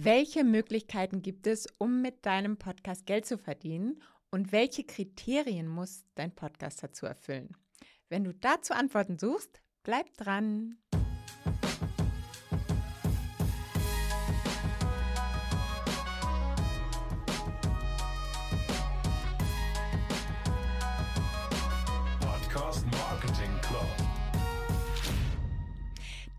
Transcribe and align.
Welche 0.00 0.44
Möglichkeiten 0.44 1.22
gibt 1.22 1.48
es, 1.48 1.66
um 1.78 2.02
mit 2.02 2.24
deinem 2.24 2.56
Podcast 2.56 3.04
Geld 3.04 3.26
zu 3.26 3.36
verdienen? 3.36 4.00
Und 4.30 4.52
welche 4.52 4.84
Kriterien 4.84 5.66
muss 5.66 6.04
dein 6.14 6.32
Podcast 6.32 6.84
dazu 6.84 7.04
erfüllen? 7.04 7.56
Wenn 8.08 8.22
du 8.22 8.32
dazu 8.32 8.74
Antworten 8.74 9.18
suchst, 9.18 9.60
bleib 9.82 10.16
dran. 10.16 10.78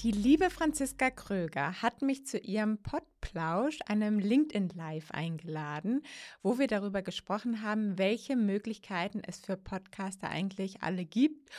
Die 0.02 0.12
liebe 0.12 0.50
Franziska 0.50 1.12
Kröger 1.12 1.82
hat 1.82 2.02
mich 2.02 2.26
zu 2.26 2.38
ihrem 2.38 2.78
Podplausch, 2.78 3.80
einem 3.86 4.18
LinkedIn 4.18 4.70
Live 4.70 5.12
eingeladen, 5.12 6.04
wo 6.42 6.58
wir 6.58 6.68
darüber 6.68 7.02
gesprochen 7.02 7.64
haben, 7.64 7.98
welche 7.98 8.38
Möglichkeiten 8.38 9.22
es 9.28 9.40
für 9.40 9.58
Podcaster 9.58 10.30
eigentlich 10.30 10.84
alle 10.84 11.04
gibt, 11.04 11.50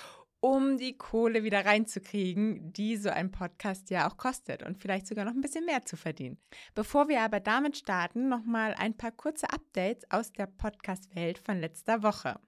um 0.41 0.79
die 0.79 0.97
Kohle 0.97 1.45
wieder 1.45 1.67
reinzukriegen, 1.67 2.73
die 2.73 2.97
so 2.97 3.11
ein 3.11 3.31
Podcast 3.31 3.91
ja 3.91 4.09
auch 4.09 4.17
kostet 4.17 4.63
und 4.63 4.79
vielleicht 4.79 5.07
sogar 5.07 5.27
noch 5.27 5.35
ein 5.35 5.43
bisschen 5.43 5.67
mehr 5.67 5.85
zu 5.85 5.99
verdienen. 5.99 6.39
Bevor 6.75 7.09
wir 7.11 7.21
aber 7.21 7.41
damit 7.41 7.77
starten, 7.77 8.31
nochmal 8.31 8.73
ein 8.73 8.97
paar 8.97 9.13
kurze 9.13 9.51
Updates 9.51 10.11
aus 10.11 10.33
der 10.33 10.47
Podcast-Welt 10.47 11.39
von 11.39 11.61
letzter 11.61 12.03
Woche. 12.03 12.41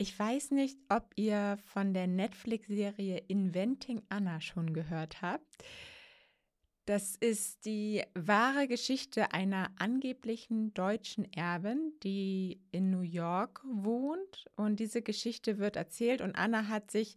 Ich 0.00 0.18
weiß 0.18 0.52
nicht, 0.52 0.78
ob 0.88 1.12
ihr 1.16 1.58
von 1.62 1.92
der 1.92 2.06
Netflix-Serie 2.06 3.18
Inventing 3.28 4.00
Anna 4.08 4.40
schon 4.40 4.72
gehört 4.72 5.20
habt. 5.20 5.62
Das 6.86 7.16
ist 7.16 7.66
die 7.66 8.02
wahre 8.14 8.66
Geschichte 8.66 9.34
einer 9.34 9.70
angeblichen 9.76 10.72
deutschen 10.72 11.30
Erbin, 11.34 11.92
die 12.02 12.62
in 12.70 12.88
New 12.88 13.02
York 13.02 13.60
wohnt. 13.62 14.46
Und 14.56 14.80
diese 14.80 15.02
Geschichte 15.02 15.58
wird 15.58 15.76
erzählt 15.76 16.22
und 16.22 16.34
Anna 16.34 16.68
hat 16.68 16.90
sich 16.90 17.16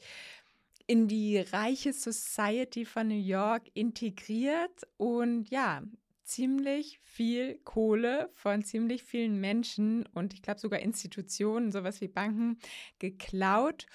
in 0.86 1.08
die 1.08 1.38
reiche 1.38 1.94
Society 1.94 2.84
von 2.84 3.08
New 3.08 3.16
York 3.16 3.64
integriert 3.76 4.86
und 4.98 5.50
ja, 5.50 5.84
ziemlich 6.24 7.00
viel 7.04 7.60
Kohle 7.60 8.30
von 8.34 8.64
ziemlich 8.64 9.04
vielen 9.04 9.40
Menschen 9.40 10.06
und 10.08 10.34
ich 10.34 10.42
glaube 10.42 10.60
sogar 10.60 10.80
Institutionen, 10.80 11.72
sowas 11.72 12.02
wie 12.02 12.08
Banken, 12.08 12.60
geklaut 13.00 13.86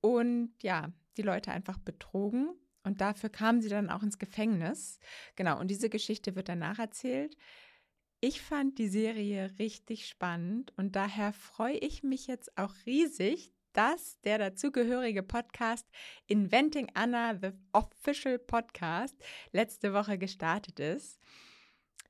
und 0.00 0.54
ja, 0.62 0.92
die 1.16 1.22
Leute 1.22 1.50
einfach 1.52 1.78
betrogen. 1.78 2.50
Und 2.82 3.00
dafür 3.00 3.30
kam 3.30 3.60
sie 3.60 3.68
dann 3.68 3.90
auch 3.90 4.04
ins 4.04 4.18
Gefängnis. 4.18 5.00
Genau, 5.34 5.58
und 5.58 5.68
diese 5.72 5.88
Geschichte 5.88 6.36
wird 6.36 6.48
danach 6.48 6.78
erzählt. 6.78 7.36
Ich 8.20 8.40
fand 8.40 8.78
die 8.78 8.88
Serie 8.88 9.50
richtig 9.58 10.06
spannend 10.06 10.72
und 10.76 10.96
daher 10.96 11.32
freue 11.32 11.76
ich 11.76 12.02
mich 12.02 12.28
jetzt 12.28 12.56
auch 12.56 12.74
riesig, 12.86 13.52
dass 13.72 14.18
der 14.22 14.38
dazugehörige 14.38 15.22
Podcast 15.22 15.86
Inventing 16.26 16.90
Anna, 16.94 17.36
the 17.38 17.50
Official 17.72 18.38
Podcast, 18.38 19.14
letzte 19.52 19.92
Woche 19.92 20.16
gestartet 20.16 20.80
ist. 20.80 21.20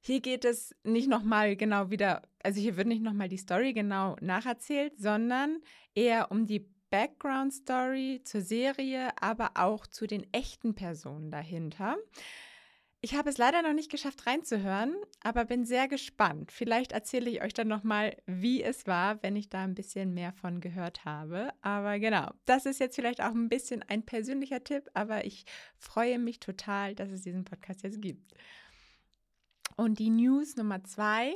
Hier 0.07 0.21
geht 0.21 0.45
es 0.45 0.73
nicht 0.85 1.09
nochmal 1.09 1.57
genau 1.57 1.91
wieder, 1.91 2.23
also 2.45 2.61
hier 2.61 2.77
wird 2.77 2.87
nicht 2.87 3.03
nochmal 3.03 3.29
die 3.29 3.39
Story 3.39 3.73
genau 3.73 4.15
nacherzählt, 4.21 4.97
sondern 4.97 5.59
eher 5.97 6.31
um 6.31 6.47
die 6.47 6.65
Background 6.91 7.53
Story 7.53 8.21
zur 8.23 8.41
Serie, 8.41 9.11
aber 9.21 9.51
auch 9.55 9.85
zu 9.89 10.07
den 10.07 10.25
echten 10.33 10.77
Personen 10.77 11.33
dahinter. 11.33 11.97
Ich 13.01 13.17
habe 13.17 13.29
es 13.29 13.37
leider 13.37 13.63
noch 13.63 13.73
nicht 13.73 13.91
geschafft 13.91 14.29
reinzuhören, 14.29 14.95
aber 15.25 15.45
bin 15.45 15.65
sehr 15.65 15.89
gespannt. 15.89 16.53
Vielleicht 16.53 16.93
erzähle 16.93 17.29
ich 17.29 17.43
euch 17.43 17.53
dann 17.53 17.67
nochmal, 17.67 18.17
wie 18.27 18.63
es 18.63 18.87
war, 18.87 19.21
wenn 19.25 19.35
ich 19.35 19.49
da 19.49 19.65
ein 19.65 19.75
bisschen 19.75 20.15
mehr 20.15 20.33
von 20.33 20.61
gehört 20.61 21.05
habe. 21.05 21.51
Aber 21.63 21.99
genau, 21.99 22.31
das 22.45 22.65
ist 22.65 22.79
jetzt 22.79 22.95
vielleicht 22.95 23.21
auch 23.21 23.35
ein 23.35 23.49
bisschen 23.49 23.83
ein 23.83 24.07
persönlicher 24.07 24.63
Tipp, 24.63 24.89
aber 24.95 25.25
ich 25.25 25.47
freue 25.77 26.21
mich 26.21 26.39
total, 26.39 26.95
dass 26.95 27.11
es 27.11 27.23
diesen 27.23 27.45
Podcast 27.45 27.83
jetzt 27.83 28.01
gibt. 28.01 28.35
Und 29.77 29.99
die 29.99 30.11
News 30.11 30.55
Nummer 30.57 30.85
zwei. 30.85 31.35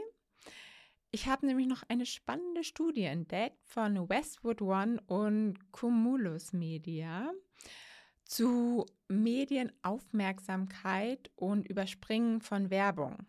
Ich 1.10 1.26
habe 1.26 1.46
nämlich 1.46 1.66
noch 1.66 1.82
eine 1.88 2.06
spannende 2.06 2.62
Studie 2.64 3.02
entdeckt 3.02 3.58
von 3.66 4.08
Westwood 4.08 4.62
One 4.62 5.02
und 5.06 5.58
Cumulus 5.72 6.52
Media 6.52 7.32
zu 8.24 8.86
Medienaufmerksamkeit 9.08 11.32
und 11.34 11.68
Überspringen 11.68 12.40
von 12.40 12.70
Werbung. 12.70 13.26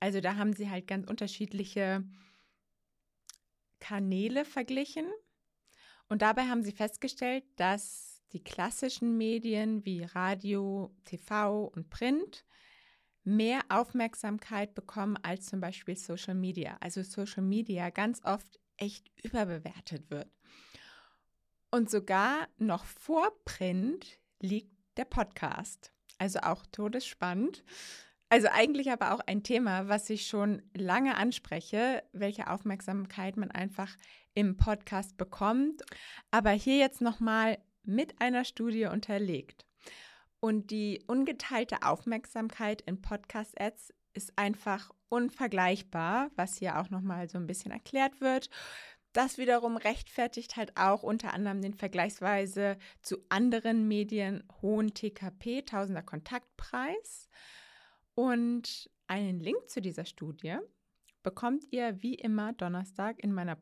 Also 0.00 0.20
da 0.20 0.34
haben 0.36 0.54
sie 0.54 0.68
halt 0.68 0.88
ganz 0.88 1.08
unterschiedliche 1.08 2.02
Kanäle 3.78 4.44
verglichen 4.44 5.06
und 6.08 6.22
dabei 6.22 6.48
haben 6.48 6.64
sie 6.64 6.72
festgestellt, 6.72 7.44
dass 7.56 8.20
die 8.32 8.42
klassischen 8.42 9.16
Medien 9.16 9.84
wie 9.84 10.02
Radio, 10.02 10.92
TV 11.04 11.66
und 11.66 11.88
Print 11.90 12.44
mehr 13.24 13.60
Aufmerksamkeit 13.68 14.74
bekommen 14.74 15.16
als 15.22 15.46
zum 15.46 15.60
Beispiel 15.60 15.96
Social 15.96 16.34
Media. 16.34 16.76
Also 16.80 17.02
Social 17.02 17.42
Media 17.42 17.90
ganz 17.90 18.20
oft 18.24 18.58
echt 18.76 19.10
überbewertet 19.22 20.10
wird. 20.10 20.28
Und 21.70 21.90
sogar 21.90 22.48
noch 22.58 22.84
vor 22.84 23.30
Print 23.44 24.18
liegt 24.40 24.72
der 24.96 25.04
Podcast. 25.04 25.92
Also 26.18 26.40
auch 26.40 26.66
todesspannend. 26.66 27.64
Also 28.28 28.48
eigentlich 28.48 28.90
aber 28.90 29.12
auch 29.12 29.20
ein 29.26 29.42
Thema, 29.42 29.88
was 29.88 30.08
ich 30.10 30.26
schon 30.26 30.62
lange 30.74 31.16
anspreche, 31.16 32.02
welche 32.12 32.48
Aufmerksamkeit 32.48 33.36
man 33.36 33.50
einfach 33.50 33.96
im 34.34 34.56
Podcast 34.56 35.16
bekommt. 35.16 35.82
Aber 36.30 36.50
hier 36.50 36.78
jetzt 36.78 37.00
nochmal 37.00 37.58
mit 37.82 38.20
einer 38.20 38.44
Studie 38.44 38.86
unterlegt. 38.86 39.66
Und 40.40 40.70
die 40.70 41.04
ungeteilte 41.06 41.82
Aufmerksamkeit 41.82 42.80
in 42.82 43.02
Podcast-Ads 43.02 43.92
ist 44.14 44.32
einfach 44.36 44.90
unvergleichbar, 45.08 46.30
was 46.34 46.56
hier 46.56 46.80
auch 46.80 46.90
nochmal 46.90 47.28
so 47.28 47.38
ein 47.38 47.46
bisschen 47.46 47.70
erklärt 47.70 48.20
wird. 48.20 48.48
Das 49.12 49.38
wiederum 49.38 49.76
rechtfertigt 49.76 50.56
halt 50.56 50.76
auch 50.76 51.02
unter 51.02 51.34
anderem 51.34 51.60
den 51.60 51.74
vergleichsweise 51.74 52.78
zu 53.02 53.18
anderen 53.28 53.88
Medien 53.88 54.44
hohen 54.62 54.94
TKP, 54.94 55.62
Tausender 55.62 56.02
Kontaktpreis. 56.02 57.28
Und 58.14 58.90
einen 59.08 59.40
Link 59.40 59.68
zu 59.68 59.80
dieser 59.80 60.04
Studie 60.04 60.56
bekommt 61.22 61.64
ihr 61.70 62.02
wie 62.02 62.14
immer 62.14 62.52
Donnerstag 62.52 63.18
in 63.18 63.32
meiner 63.32 63.56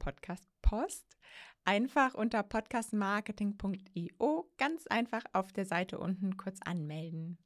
Podcast-Post 0.68 1.16
einfach 1.64 2.14
unter 2.14 2.42
podcastmarketing.io 2.42 4.50
ganz 4.58 4.86
einfach 4.86 5.24
auf 5.32 5.52
der 5.52 5.64
Seite 5.64 5.98
unten 5.98 6.36
kurz 6.36 6.60
anmelden. 6.62 7.38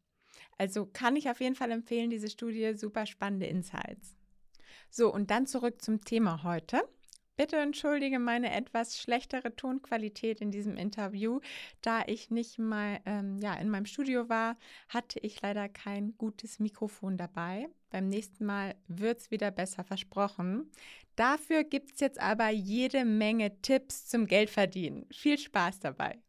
Also 0.58 0.86
kann 0.86 1.16
ich 1.16 1.30
auf 1.30 1.40
jeden 1.40 1.54
Fall 1.54 1.70
empfehlen, 1.70 2.10
diese 2.10 2.28
Studie, 2.28 2.74
super 2.74 3.06
spannende 3.06 3.46
Insights. 3.46 4.16
So, 4.90 5.12
und 5.12 5.30
dann 5.30 5.46
zurück 5.46 5.82
zum 5.82 6.04
Thema 6.04 6.42
heute. 6.42 6.82
Bitte 7.36 7.56
entschuldige 7.56 8.18
meine 8.18 8.54
etwas 8.54 8.98
schlechtere 8.98 9.56
Tonqualität 9.56 10.40
in 10.40 10.50
diesem 10.50 10.76
Interview. 10.76 11.40
Da 11.80 12.02
ich 12.06 12.30
nicht 12.30 12.58
mal 12.58 13.00
ähm, 13.06 13.40
ja, 13.40 13.54
in 13.54 13.70
meinem 13.70 13.86
Studio 13.86 14.28
war, 14.28 14.58
hatte 14.88 15.18
ich 15.20 15.40
leider 15.40 15.68
kein 15.68 16.16
gutes 16.18 16.58
Mikrofon 16.58 17.16
dabei. 17.16 17.68
Beim 17.88 18.08
nächsten 18.08 18.44
Mal 18.44 18.74
wird 18.86 19.20
es 19.20 19.30
wieder 19.30 19.50
besser 19.50 19.82
versprochen. 19.82 20.70
Dafür 21.16 21.64
gibt 21.64 21.92
es 21.92 22.00
jetzt 22.00 22.20
aber 22.20 22.48
jede 22.48 23.04
Menge 23.04 23.60
Tipps 23.60 24.06
zum 24.06 24.26
Geldverdienen. 24.26 25.06
Viel 25.12 25.38
Spaß 25.38 25.80
dabei. 25.80 26.22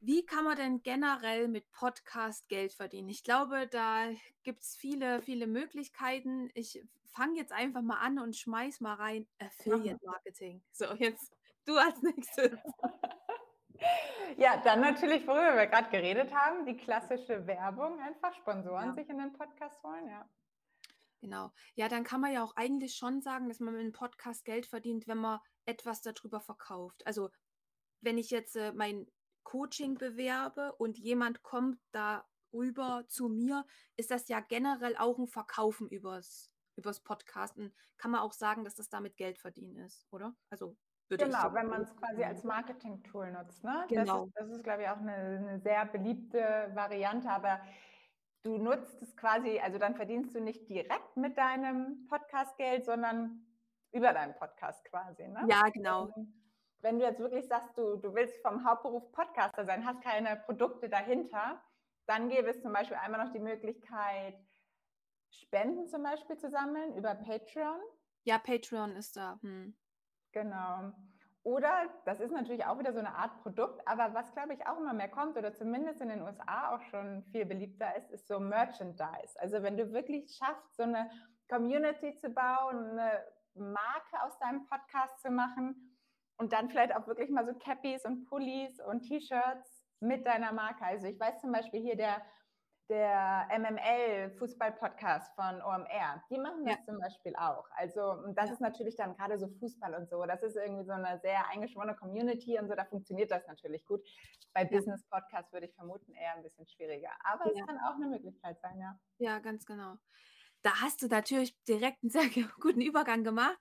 Wie 0.00 0.24
kann 0.24 0.44
man 0.44 0.56
denn 0.56 0.82
generell 0.82 1.46
mit 1.46 1.70
Podcast 1.72 2.48
Geld 2.48 2.72
verdienen? 2.72 3.10
Ich 3.10 3.22
glaube, 3.22 3.66
da 3.66 4.08
gibt 4.44 4.62
es 4.62 4.74
viele, 4.74 5.20
viele 5.20 5.46
Möglichkeiten. 5.46 6.50
Ich 6.54 6.82
fange 7.04 7.36
jetzt 7.36 7.52
einfach 7.52 7.82
mal 7.82 7.98
an 7.98 8.18
und 8.18 8.34
schmeiß 8.34 8.80
mal 8.80 8.94
rein 8.94 9.26
Affiliate 9.38 10.00
Marketing. 10.06 10.62
So, 10.72 10.86
jetzt 10.94 11.36
du 11.66 11.76
als 11.76 12.00
nächstes. 12.02 12.52
Ja, 14.36 14.58
dann 14.58 14.80
natürlich, 14.80 15.26
worüber 15.26 15.56
wir 15.56 15.66
gerade 15.66 15.90
geredet 15.90 16.32
haben, 16.34 16.66
die 16.66 16.76
klassische 16.76 17.46
Werbung, 17.46 17.98
einfach 18.00 18.34
Sponsoren 18.34 18.88
ja. 18.88 18.94
sich 18.94 19.08
in 19.08 19.18
den 19.18 19.32
Podcast 19.32 19.82
holen, 19.82 20.06
ja. 20.06 20.28
Genau. 21.20 21.52
Ja, 21.74 21.88
dann 21.88 22.04
kann 22.04 22.20
man 22.20 22.32
ja 22.32 22.42
auch 22.42 22.56
eigentlich 22.56 22.94
schon 22.96 23.20
sagen, 23.20 23.48
dass 23.48 23.60
man 23.60 23.74
mit 23.74 23.82
einem 23.82 23.92
Podcast 23.92 24.44
Geld 24.44 24.66
verdient, 24.66 25.06
wenn 25.06 25.18
man 25.18 25.40
etwas 25.66 26.00
darüber 26.00 26.40
verkauft. 26.40 27.06
Also, 27.06 27.30
wenn 28.00 28.16
ich 28.16 28.30
jetzt 28.30 28.56
äh, 28.56 28.72
mein 28.72 29.06
Coaching 29.42 29.96
bewerbe 29.96 30.74
und 30.76 30.98
jemand 30.98 31.42
kommt 31.42 31.78
darüber 31.92 33.04
zu 33.08 33.28
mir, 33.28 33.66
ist 33.96 34.10
das 34.10 34.28
ja 34.28 34.40
generell 34.40 34.96
auch 34.96 35.18
ein 35.18 35.26
Verkaufen 35.26 35.88
übers, 35.88 36.50
übers 36.76 37.00
Podcasten. 37.00 37.74
Kann 37.98 38.10
man 38.10 38.20
auch 38.20 38.32
sagen, 38.32 38.64
dass 38.64 38.74
das 38.74 38.88
damit 38.88 39.16
Geld 39.16 39.38
verdienen 39.38 39.76
ist, 39.76 40.06
oder? 40.10 40.34
Also 40.48 40.76
würde 41.10 41.24
genau, 41.24 41.48
so 41.48 41.54
wenn 41.54 41.68
man 41.68 41.82
es 41.82 41.94
quasi 41.96 42.22
als 42.22 42.44
Marketing-Tool 42.44 43.32
nutzt. 43.32 43.64
Ne? 43.64 43.84
Genau. 43.88 44.04
Das 44.04 44.26
ist, 44.26 44.36
das 44.36 44.56
ist 44.58 44.64
glaube 44.64 44.82
ich, 44.82 44.88
auch 44.88 44.98
eine, 44.98 45.12
eine 45.12 45.60
sehr 45.60 45.84
beliebte 45.86 46.70
Variante, 46.74 47.28
aber 47.28 47.60
du 48.42 48.58
nutzt 48.58 49.02
es 49.02 49.16
quasi, 49.16 49.58
also 49.60 49.78
dann 49.78 49.94
verdienst 49.94 50.34
du 50.34 50.40
nicht 50.40 50.68
direkt 50.68 51.16
mit 51.16 51.36
deinem 51.36 52.06
Podcast 52.08 52.56
Geld, 52.56 52.84
sondern 52.84 53.46
über 53.92 54.12
deinen 54.12 54.34
Podcast 54.34 54.84
quasi. 54.86 55.26
Ne? 55.28 55.46
Ja, 55.48 55.68
genau. 55.68 56.12
Wenn 56.80 56.98
du 56.98 57.04
jetzt 57.04 57.20
wirklich 57.20 57.46
sagst, 57.46 57.76
du, 57.76 57.96
du 57.96 58.14
willst 58.14 58.40
vom 58.42 58.64
Hauptberuf 58.64 59.12
Podcaster 59.12 59.64
sein, 59.64 59.84
hast 59.84 60.00
keine 60.02 60.36
Produkte 60.36 60.88
dahinter, 60.88 61.62
dann 62.06 62.28
gäbe 62.28 62.48
es 62.48 62.62
zum 62.62 62.72
Beispiel 62.72 62.96
einmal 62.96 63.24
noch 63.24 63.32
die 63.32 63.40
Möglichkeit, 63.40 64.34
Spenden 65.30 65.86
zum 65.88 66.02
Beispiel 66.02 66.36
zu 66.38 66.50
sammeln 66.50 66.96
über 66.96 67.14
Patreon. 67.14 67.80
Ja, 68.24 68.38
Patreon 68.38 68.96
ist 68.96 69.16
da. 69.16 69.38
Hm. 69.42 69.76
Genau. 70.32 70.92
Oder, 71.42 71.88
das 72.04 72.20
ist 72.20 72.32
natürlich 72.32 72.66
auch 72.66 72.78
wieder 72.78 72.92
so 72.92 72.98
eine 72.98 73.14
Art 73.14 73.42
Produkt, 73.42 73.80
aber 73.86 74.12
was 74.12 74.30
glaube 74.32 74.52
ich 74.52 74.66
auch 74.66 74.78
immer 74.78 74.92
mehr 74.92 75.08
kommt 75.08 75.38
oder 75.38 75.54
zumindest 75.54 76.02
in 76.02 76.10
den 76.10 76.20
USA 76.20 76.74
auch 76.74 76.82
schon 76.90 77.22
viel 77.32 77.46
beliebter 77.46 77.96
ist, 77.96 78.10
ist 78.10 78.28
so 78.28 78.38
Merchandise. 78.38 79.38
Also 79.38 79.62
wenn 79.62 79.78
du 79.78 79.90
wirklich 79.92 80.36
schaffst, 80.36 80.76
so 80.76 80.82
eine 80.82 81.10
Community 81.48 82.14
zu 82.16 82.28
bauen, 82.28 82.90
eine 82.90 83.24
Marke 83.54 84.22
aus 84.22 84.38
deinem 84.38 84.66
Podcast 84.66 85.18
zu 85.22 85.30
machen 85.30 85.96
und 86.36 86.52
dann 86.52 86.68
vielleicht 86.68 86.94
auch 86.94 87.06
wirklich 87.06 87.30
mal 87.30 87.46
so 87.46 87.54
Cappies 87.54 88.04
und 88.04 88.26
Pullis 88.26 88.78
und 88.80 89.02
T-Shirts 89.02 89.82
mit 90.00 90.26
deiner 90.26 90.52
Marke. 90.52 90.84
Also 90.84 91.06
ich 91.06 91.18
weiß 91.18 91.40
zum 91.40 91.52
Beispiel 91.52 91.80
hier 91.80 91.96
der 91.96 92.22
der 92.90 93.48
MML-Fußball-Podcast 93.56 95.32
von 95.36 95.62
OMR, 95.62 96.22
die 96.28 96.38
machen 96.38 96.66
das 96.66 96.76
ja. 96.78 96.84
zum 96.84 96.98
Beispiel 96.98 97.34
auch. 97.36 97.64
Also 97.76 98.16
das 98.34 98.48
ja. 98.48 98.52
ist 98.54 98.60
natürlich 98.60 98.96
dann 98.96 99.16
gerade 99.16 99.38
so 99.38 99.46
Fußball 99.60 99.94
und 99.94 100.10
so, 100.10 100.26
das 100.26 100.42
ist 100.42 100.56
irgendwie 100.56 100.84
so 100.84 100.92
eine 100.92 101.18
sehr 101.20 101.48
eingeschworene 101.48 101.94
Community 101.94 102.58
und 102.58 102.68
so, 102.68 102.74
da 102.74 102.84
funktioniert 102.84 103.30
das 103.30 103.46
natürlich 103.46 103.84
gut. 103.86 104.02
Bei 104.52 104.64
ja. 104.64 104.68
Business-Podcasts 104.68 105.52
würde 105.52 105.66
ich 105.66 105.74
vermuten 105.74 106.12
eher 106.14 106.34
ein 106.34 106.42
bisschen 106.42 106.66
schwieriger, 106.66 107.12
aber 107.24 107.46
es 107.46 107.64
kann 107.64 107.78
auch 107.78 107.94
eine 107.94 108.08
Möglichkeit 108.08 108.60
sein, 108.60 108.78
ja. 108.80 108.98
Ja, 109.18 109.38
ganz 109.38 109.64
genau. 109.64 109.94
Da 110.62 110.82
hast 110.82 111.00
du 111.02 111.06
natürlich 111.06 111.56
direkt 111.64 112.02
einen 112.02 112.10
sehr 112.10 112.24
guten 112.60 112.80
Übergang 112.80 113.22
gemacht. 113.24 113.58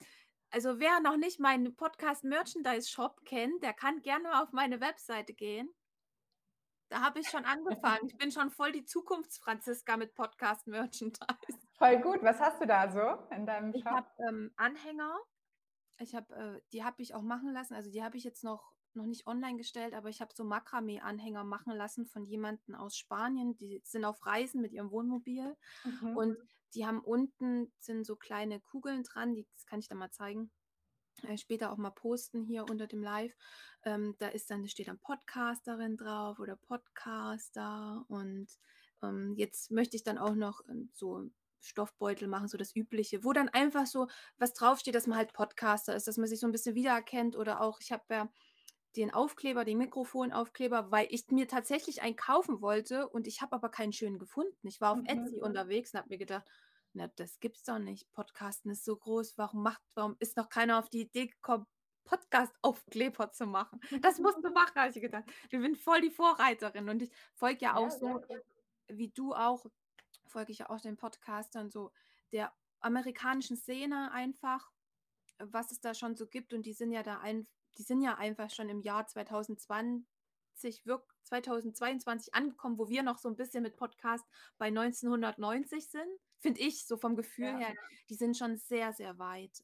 Also 0.49 0.79
wer 0.79 0.99
noch 1.01 1.17
nicht 1.17 1.39
meinen 1.39 1.75
Podcast 1.75 2.23
Merchandise 2.23 2.89
Shop 2.89 3.23
kennt, 3.25 3.61
der 3.63 3.73
kann 3.73 4.01
gerne 4.01 4.41
auf 4.41 4.51
meine 4.51 4.81
Webseite 4.81 5.33
gehen. 5.33 5.69
Da 6.89 7.01
habe 7.01 7.19
ich 7.19 7.29
schon 7.29 7.45
angefangen. 7.45 8.07
Ich 8.07 8.17
bin 8.17 8.31
schon 8.31 8.49
voll 8.49 8.71
die 8.71 8.83
Zukunftsfranziska 8.83 9.97
mit 9.97 10.13
Podcast-Merchandise. 10.13 11.19
Voll 11.77 11.99
gut. 12.01 12.21
Was 12.23 12.39
hast 12.41 12.61
du 12.61 12.67
da 12.67 12.91
so 12.91 13.33
in 13.33 13.45
deinem 13.45 13.71
Shop? 13.71 13.81
Ich 13.81 13.85
habe 13.85 14.07
ähm, 14.27 14.51
Anhänger. 14.57 15.17
Ich 15.97 16.13
habe, 16.13 16.35
äh, 16.35 16.61
die 16.73 16.83
habe 16.83 17.01
ich 17.01 17.15
auch 17.15 17.21
machen 17.21 17.53
lassen. 17.53 17.73
Also 17.73 17.89
die 17.89 18.03
habe 18.03 18.17
ich 18.17 18.25
jetzt 18.25 18.43
noch, 18.43 18.73
noch 18.93 19.05
nicht 19.05 19.27
online 19.27 19.57
gestellt, 19.57 19.93
aber 19.93 20.09
ich 20.09 20.19
habe 20.19 20.33
so 20.33 20.43
Makramee-Anhänger 20.43 21.45
machen 21.45 21.73
lassen 21.73 22.05
von 22.05 22.25
jemandem 22.25 22.75
aus 22.75 22.97
Spanien. 22.97 23.55
Die 23.55 23.81
sind 23.85 24.03
auf 24.03 24.25
Reisen 24.25 24.61
mit 24.61 24.73
ihrem 24.73 24.91
Wohnmobil. 24.91 25.55
Mhm. 25.85 26.17
Und 26.17 26.37
die 26.73 26.85
haben 26.85 26.99
unten 26.99 27.71
sind 27.79 28.05
so 28.05 28.15
kleine 28.15 28.59
Kugeln 28.59 29.03
dran. 29.03 29.33
Die, 29.35 29.47
das 29.53 29.65
kann 29.65 29.79
ich 29.79 29.87
da 29.87 29.95
mal 29.95 30.11
zeigen. 30.11 30.51
Äh, 31.27 31.37
später 31.37 31.71
auch 31.71 31.77
mal 31.77 31.91
posten 31.91 32.43
hier 32.43 32.65
unter 32.69 32.87
dem 32.87 33.01
Live. 33.01 33.35
Ähm, 33.83 34.15
da 34.19 34.27
ist 34.29 34.49
dann, 34.49 34.67
steht 34.67 34.87
dann 34.87 34.99
Podcasterin 34.99 35.97
drauf 35.97 36.39
oder 36.39 36.55
Podcaster. 36.55 38.05
Und 38.07 38.47
ähm, 39.03 39.33
jetzt 39.35 39.71
möchte 39.71 39.95
ich 39.95 40.03
dann 40.03 40.17
auch 40.17 40.35
noch 40.35 40.61
ähm, 40.69 40.89
so 40.93 41.29
Stoffbeutel 41.61 42.27
machen, 42.27 42.47
so 42.47 42.57
das 42.57 42.75
Übliche, 42.75 43.23
wo 43.23 43.33
dann 43.33 43.49
einfach 43.49 43.85
so 43.85 44.07
was 44.37 44.53
draufsteht, 44.53 44.95
dass 44.95 45.07
man 45.07 45.17
halt 45.17 45.33
Podcaster 45.33 45.95
ist, 45.95 46.07
dass 46.07 46.17
man 46.17 46.27
sich 46.27 46.39
so 46.39 46.47
ein 46.47 46.51
bisschen 46.51 46.75
wiedererkennt 46.75 47.35
oder 47.35 47.61
auch, 47.61 47.79
ich 47.81 47.91
habe 47.91 48.03
ja 48.09 48.29
den 48.95 49.13
Aufkleber, 49.13 49.65
den 49.65 49.77
Mikrofonaufkleber, 49.77 50.91
weil 50.91 51.07
ich 51.09 51.27
mir 51.29 51.47
tatsächlich 51.47 52.01
einen 52.01 52.15
kaufen 52.15 52.61
wollte 52.61 53.07
und 53.07 53.27
ich 53.27 53.41
habe 53.41 53.55
aber 53.55 53.69
keinen 53.69 53.93
schönen 53.93 54.17
gefunden. 54.17 54.67
Ich 54.67 54.81
war 54.81 54.93
auf 54.93 54.99
mhm. 54.99 55.05
Etsy 55.05 55.41
unterwegs 55.41 55.93
und 55.93 55.99
habe 55.99 56.09
mir 56.09 56.17
gedacht, 56.17 56.47
na, 56.93 57.07
das 57.15 57.39
gibt's 57.39 57.63
doch 57.63 57.79
nicht. 57.79 58.11
Podcasten 58.11 58.71
ist 58.71 58.83
so 58.83 58.95
groß. 58.95 59.37
Warum 59.37 59.63
macht, 59.63 59.81
warum 59.95 60.15
ist 60.19 60.37
noch 60.37 60.49
keiner 60.49 60.79
auf 60.79 60.89
die 60.89 61.01
Idee 61.01 61.27
gekommen, 61.27 61.65
Podcast-Aufkleber 62.05 63.31
zu 63.31 63.45
machen? 63.45 63.79
Das 64.01 64.19
musst 64.19 64.43
du 64.43 64.49
machen, 64.49 64.75
habe 64.75 64.89
ich 64.89 65.01
gedacht. 65.01 65.25
Du 65.51 65.59
bist 65.59 65.81
voll 65.81 66.01
die 66.01 66.09
Vorreiterin 66.09 66.89
und 66.89 67.01
ich 67.01 67.11
folge 67.35 67.65
ja 67.65 67.75
auch 67.75 67.91
ja, 67.91 67.99
so, 67.99 68.21
wie 68.87 69.09
du 69.09 69.33
auch, 69.33 69.65
folge 70.25 70.51
ich 70.51 70.59
ja 70.59 70.69
auch 70.69 70.81
den 70.81 70.97
Podcastern 70.97 71.69
so 71.69 71.91
der 72.31 72.53
amerikanischen 72.79 73.57
Szene 73.57 74.11
einfach, 74.11 74.71
was 75.37 75.71
es 75.71 75.79
da 75.79 75.93
schon 75.93 76.15
so 76.15 76.27
gibt 76.27 76.53
und 76.53 76.65
die 76.65 76.73
sind 76.73 76.91
ja 76.91 77.03
da 77.03 77.19
ein, 77.19 77.47
die 77.77 77.83
sind 77.83 78.01
ja 78.01 78.17
einfach 78.17 78.49
schon 78.49 78.69
im 78.69 78.81
Jahr 78.81 79.05
2020 79.05 80.05
2022 81.23 82.33
angekommen, 82.33 82.77
wo 82.77 82.89
wir 82.89 83.03
noch 83.03 83.17
so 83.17 83.29
ein 83.29 83.35
bisschen 83.35 83.63
mit 83.63 83.77
Podcast 83.77 84.25
bei 84.57 84.67
1990 84.67 85.89
sind 85.89 86.09
finde 86.39 86.61
ich, 86.61 86.85
so 86.85 86.97
vom 86.97 87.15
Gefühl 87.15 87.45
ja. 87.45 87.57
her, 87.57 87.73
die 88.09 88.15
sind 88.15 88.37
schon 88.37 88.57
sehr, 88.57 88.93
sehr 88.93 89.17
weit. 89.19 89.63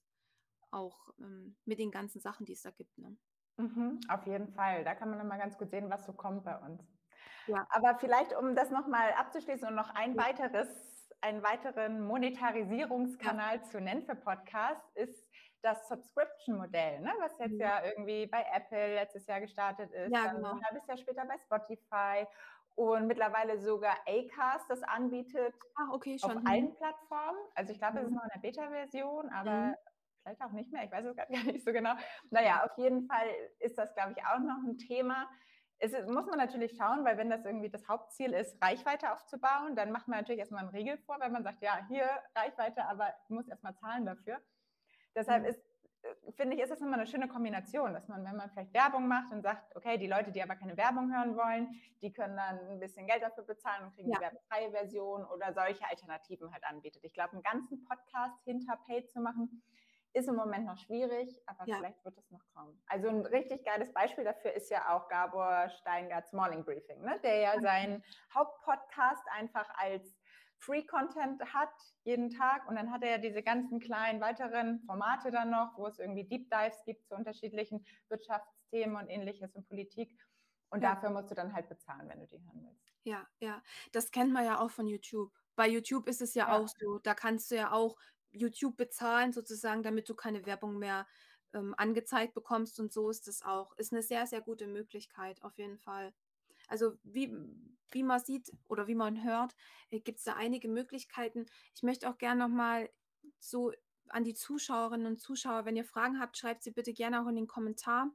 Auch 0.72 1.10
ähm, 1.20 1.56
mit 1.66 1.80
den 1.80 1.92
ganzen 1.92 2.20
Sachen, 2.20 2.46
die 2.46 2.54
es 2.54 2.62
da 2.62 2.72
gibt. 2.72 2.98
Ne? 2.98 3.16
Mhm, 3.58 4.00
auf 4.10 4.26
jeden 4.26 4.50
Fall. 4.54 4.84
Da 4.84 4.96
kann 4.96 5.10
man 5.10 5.20
immer 5.20 5.38
ganz 5.38 5.58
gut 5.58 5.70
sehen, 5.72 5.90
was 5.90 6.06
so 6.06 6.14
kommt 6.14 6.44
bei 6.44 6.58
uns. 6.58 6.84
Ja. 7.48 7.66
Aber 7.70 7.96
vielleicht, 7.96 8.36
um 8.36 8.56
das 8.56 8.72
nochmal 8.72 9.14
abzuschließen 9.14 9.68
und 9.68 9.76
noch 9.76 9.90
ein 9.96 10.18
weiteres, 10.18 10.68
einen 11.22 11.44
weiteren 11.44 12.02
Monetarisierungskanal 12.06 13.58
ja. 13.58 13.64
zu 13.64 13.80
nennen 13.80 14.04
für 14.04 14.16
Podcasts, 14.16 14.90
ist 14.96 15.30
das 15.62 15.88
Subscription-Modell, 15.88 17.00
ne? 17.02 17.12
was 17.20 17.38
jetzt 17.40 17.54
mhm. 17.54 17.60
ja 17.60 17.84
irgendwie 17.84 18.28
bei 18.28 18.46
Apple 18.54 18.96
letztes 18.96 19.26
Jahr 19.26 19.42
gestartet 19.42 19.92
ist, 19.92 20.12
ja, 20.12 20.32
genau. 20.32 20.50
dann 20.50 20.58
ein 20.58 20.66
halbes 20.66 20.88
Jahr 20.88 20.98
später 20.98 21.26
bei 21.26 21.38
Spotify 21.40 22.28
und 22.76 23.08
mittlerweile 23.08 23.58
sogar 23.58 23.96
Acast 24.06 24.70
das 24.70 24.84
anbietet 24.84 25.56
Ach, 25.76 25.90
okay, 25.92 26.20
schon. 26.20 26.32
auf 26.32 26.42
mhm. 26.42 26.48
allen 26.48 26.76
Plattformen. 26.76 27.40
Also 27.56 27.72
ich 27.72 27.80
glaube, 27.80 28.00
es 28.00 28.06
ist 28.06 28.12
mhm. 28.12 28.18
noch 28.18 28.24
in 28.24 28.30
der 28.34 28.40
Beta-Version, 28.42 29.30
aber 29.30 29.52
mhm. 29.52 29.76
vielleicht 30.22 30.42
auch 30.42 30.52
nicht 30.52 30.72
mehr. 30.72 30.84
Ich 30.84 30.92
weiß 30.92 31.06
es 31.06 31.16
gar 31.16 31.28
nicht 31.30 31.64
so 31.64 31.72
genau. 31.72 31.94
Naja, 32.32 32.66
auf 32.66 32.78
jeden 32.78 33.08
Fall 33.08 33.28
ist 33.60 33.78
das, 33.78 33.94
glaube 33.94 34.14
ich, 34.16 34.26
auch 34.26 34.40
noch 34.40 34.62
ein 34.66 34.78
Thema. 34.78 35.30
Es 35.78 35.92
muss 36.08 36.26
man 36.26 36.38
natürlich 36.38 36.76
schauen, 36.78 37.04
weil 37.04 37.18
wenn 37.18 37.30
das 37.30 37.46
irgendwie 37.46 37.70
das 37.70 37.88
Hauptziel 37.88 38.34
ist, 38.34 38.62
Reichweite 38.64 39.12
aufzubauen, 39.12 39.76
dann 39.76 39.92
macht 39.92 40.08
man 40.08 40.20
natürlich 40.20 40.40
erstmal 40.40 40.64
einen 40.64 40.76
Riegel 40.76 40.98
vor, 41.00 41.18
wenn 41.20 41.34
man 41.34 41.44
sagt, 41.44 41.62
ja, 41.62 41.86
hier 41.88 42.10
Reichweite, 42.36 42.86
aber 42.86 43.14
ich 43.24 43.30
muss 43.30 43.48
erstmal 43.48 43.76
zahlen 43.76 44.06
dafür. 44.06 44.42
Deshalb 45.16 45.44
mhm. 45.44 45.50
ist 45.50 45.75
finde 46.36 46.56
ich, 46.56 46.62
ist 46.62 46.72
das 46.72 46.82
immer 46.82 46.94
eine 46.94 47.08
schöne 47.08 47.28
Kombination, 47.28 47.94
dass 47.94 48.08
man, 48.08 48.26
wenn 48.26 48.36
man 48.36 48.50
vielleicht 48.50 48.74
Werbung 48.74 49.08
macht 49.08 49.32
und 49.32 49.42
sagt, 49.42 49.76
okay, 49.76 49.98
die 49.98 50.08
Leute, 50.08 50.32
die 50.32 50.42
aber 50.42 50.56
keine 50.56 50.78
Werbung 50.78 51.14
hören 51.14 51.36
wollen, 51.36 51.80
die 52.02 52.12
können 52.12 52.36
dann 52.36 52.60
ein 52.70 52.80
bisschen 52.80 53.08
Geld 53.08 53.24
dafür 53.24 53.44
bezahlen 53.44 53.86
und 53.86 53.96
kriegen 53.96 54.10
ja. 54.10 54.18
die 54.18 54.24
werbefreie 54.24 54.72
Version 54.72 55.26
oder 55.26 55.54
solche 55.54 55.88
Alternativen 55.90 56.52
halt 56.52 56.64
anbietet. 56.66 57.04
Ich 57.04 57.14
glaube, 57.14 57.34
einen 57.34 57.44
ganzen 57.44 57.84
Podcast 57.86 58.42
hinter 58.44 58.78
Paid 58.88 59.10
zu 59.12 59.20
machen, 59.20 59.62
ist 60.16 60.30
im 60.30 60.36
Moment 60.36 60.66
noch 60.66 60.78
schwierig, 60.78 61.38
aber 61.46 61.66
ja. 61.66 61.76
vielleicht 61.76 62.04
wird 62.06 62.18
es 62.18 62.32
noch 62.32 62.42
kommen. 62.54 62.82
Also 62.88 63.10
ein 63.10 63.26
richtig 63.26 63.66
geiles 63.66 63.92
Beispiel 63.94 64.24
dafür 64.24 64.54
ist 64.54 64.70
ja 64.70 64.96
auch 64.96 65.10
Gabor 65.10 65.70
Steingarts 65.82 66.32
Morning 66.32 66.64
Briefing, 66.64 67.02
ne? 67.02 67.20
der 67.22 67.38
ja 67.38 67.60
seinen 67.60 68.02
Hauptpodcast 68.34 69.28
einfach 69.38 69.70
als 69.78 70.18
Free-Content 70.60 71.42
hat 71.54 71.74
jeden 72.04 72.30
Tag 72.30 72.68
und 72.68 72.76
dann 72.76 72.92
hat 72.92 73.04
er 73.04 73.12
ja 73.12 73.18
diese 73.18 73.44
ganzen 73.44 73.80
kleinen 73.80 74.22
weiteren 74.22 74.82
Formate 74.86 75.32
dann 75.32 75.52
noch, 75.52 75.78
wo 75.78 75.88
es 75.88 76.00
irgendwie 76.00 76.28
Deep 76.28 76.50
Dives 76.50 76.84
gibt 76.86 77.08
zu 77.08 77.16
unterschiedlichen 77.16 77.86
Wirtschaftsthemen 78.10 78.96
und 78.96 79.10
ähnliches 79.10 79.56
und 79.56 79.68
Politik. 79.68 80.18
Und 80.70 80.82
ja. 80.82 80.96
dafür 80.96 81.10
musst 81.12 81.30
du 81.32 81.36
dann 81.36 81.54
halt 81.54 81.70
bezahlen, 81.70 82.10
wenn 82.10 82.20
du 82.20 82.28
die 82.28 82.44
hören 82.44 82.66
willst. 82.66 82.92
Ja, 83.04 83.28
ja, 83.40 83.62
das 83.92 84.12
kennt 84.12 84.34
man 84.34 84.46
ja 84.46 84.60
auch 84.60 84.72
von 84.72 84.88
YouTube. 84.88 85.32
Bei 85.56 85.68
YouTube 85.68 86.08
ist 86.08 86.22
es 86.22 86.34
ja, 86.34 86.48
ja. 86.48 86.58
auch 86.58 86.68
so, 86.68 87.00
da 87.00 87.14
kannst 87.14 87.52
du 87.52 87.56
ja 87.56 87.72
auch 87.72 87.98
YouTube 88.32 88.76
bezahlen 88.76 89.32
sozusagen, 89.32 89.84
damit 89.84 90.10
du 90.10 90.16
keine 90.16 90.46
Werbung 90.46 90.78
mehr 90.78 91.08
ähm, 91.54 91.74
angezeigt 91.78 92.34
bekommst 92.34 92.80
und 92.80 92.92
so 92.92 93.10
ist 93.10 93.28
es 93.28 93.44
auch. 93.44 93.76
Ist 93.78 93.94
eine 93.94 94.02
sehr, 94.02 94.28
sehr 94.28 94.42
gute 94.42 94.68
Möglichkeit 94.68 95.42
auf 95.44 95.58
jeden 95.58 95.78
Fall. 95.78 96.14
Also 96.68 96.98
wie, 97.04 97.34
wie 97.92 98.04
man 98.04 98.20
sieht 98.20 98.52
oder 98.68 98.88
wie 98.88 98.96
man 98.96 99.24
hört, 99.24 99.56
äh, 99.90 100.00
gibt 100.00 100.20
es 100.20 100.26
da 100.26 100.34
einige 100.34 100.68
Möglichkeiten. 100.68 101.46
Ich 101.76 101.84
möchte 101.84 102.10
auch 102.10 102.18
gerne 102.18 102.48
nochmal 102.48 102.90
so 103.40 103.72
an 104.10 104.24
die 104.24 104.34
Zuschauerinnen 104.34 105.08
und 105.08 105.20
Zuschauer, 105.20 105.66
wenn 105.66 105.76
ihr 105.76 105.86
Fragen 105.86 106.20
habt, 106.20 106.38
schreibt 106.38 106.64
sie 106.64 106.72
bitte 106.72 106.94
gerne 106.94 107.22
auch 107.22 107.28
in 107.28 107.36
den 107.36 107.48
Kommentar. 107.48 108.12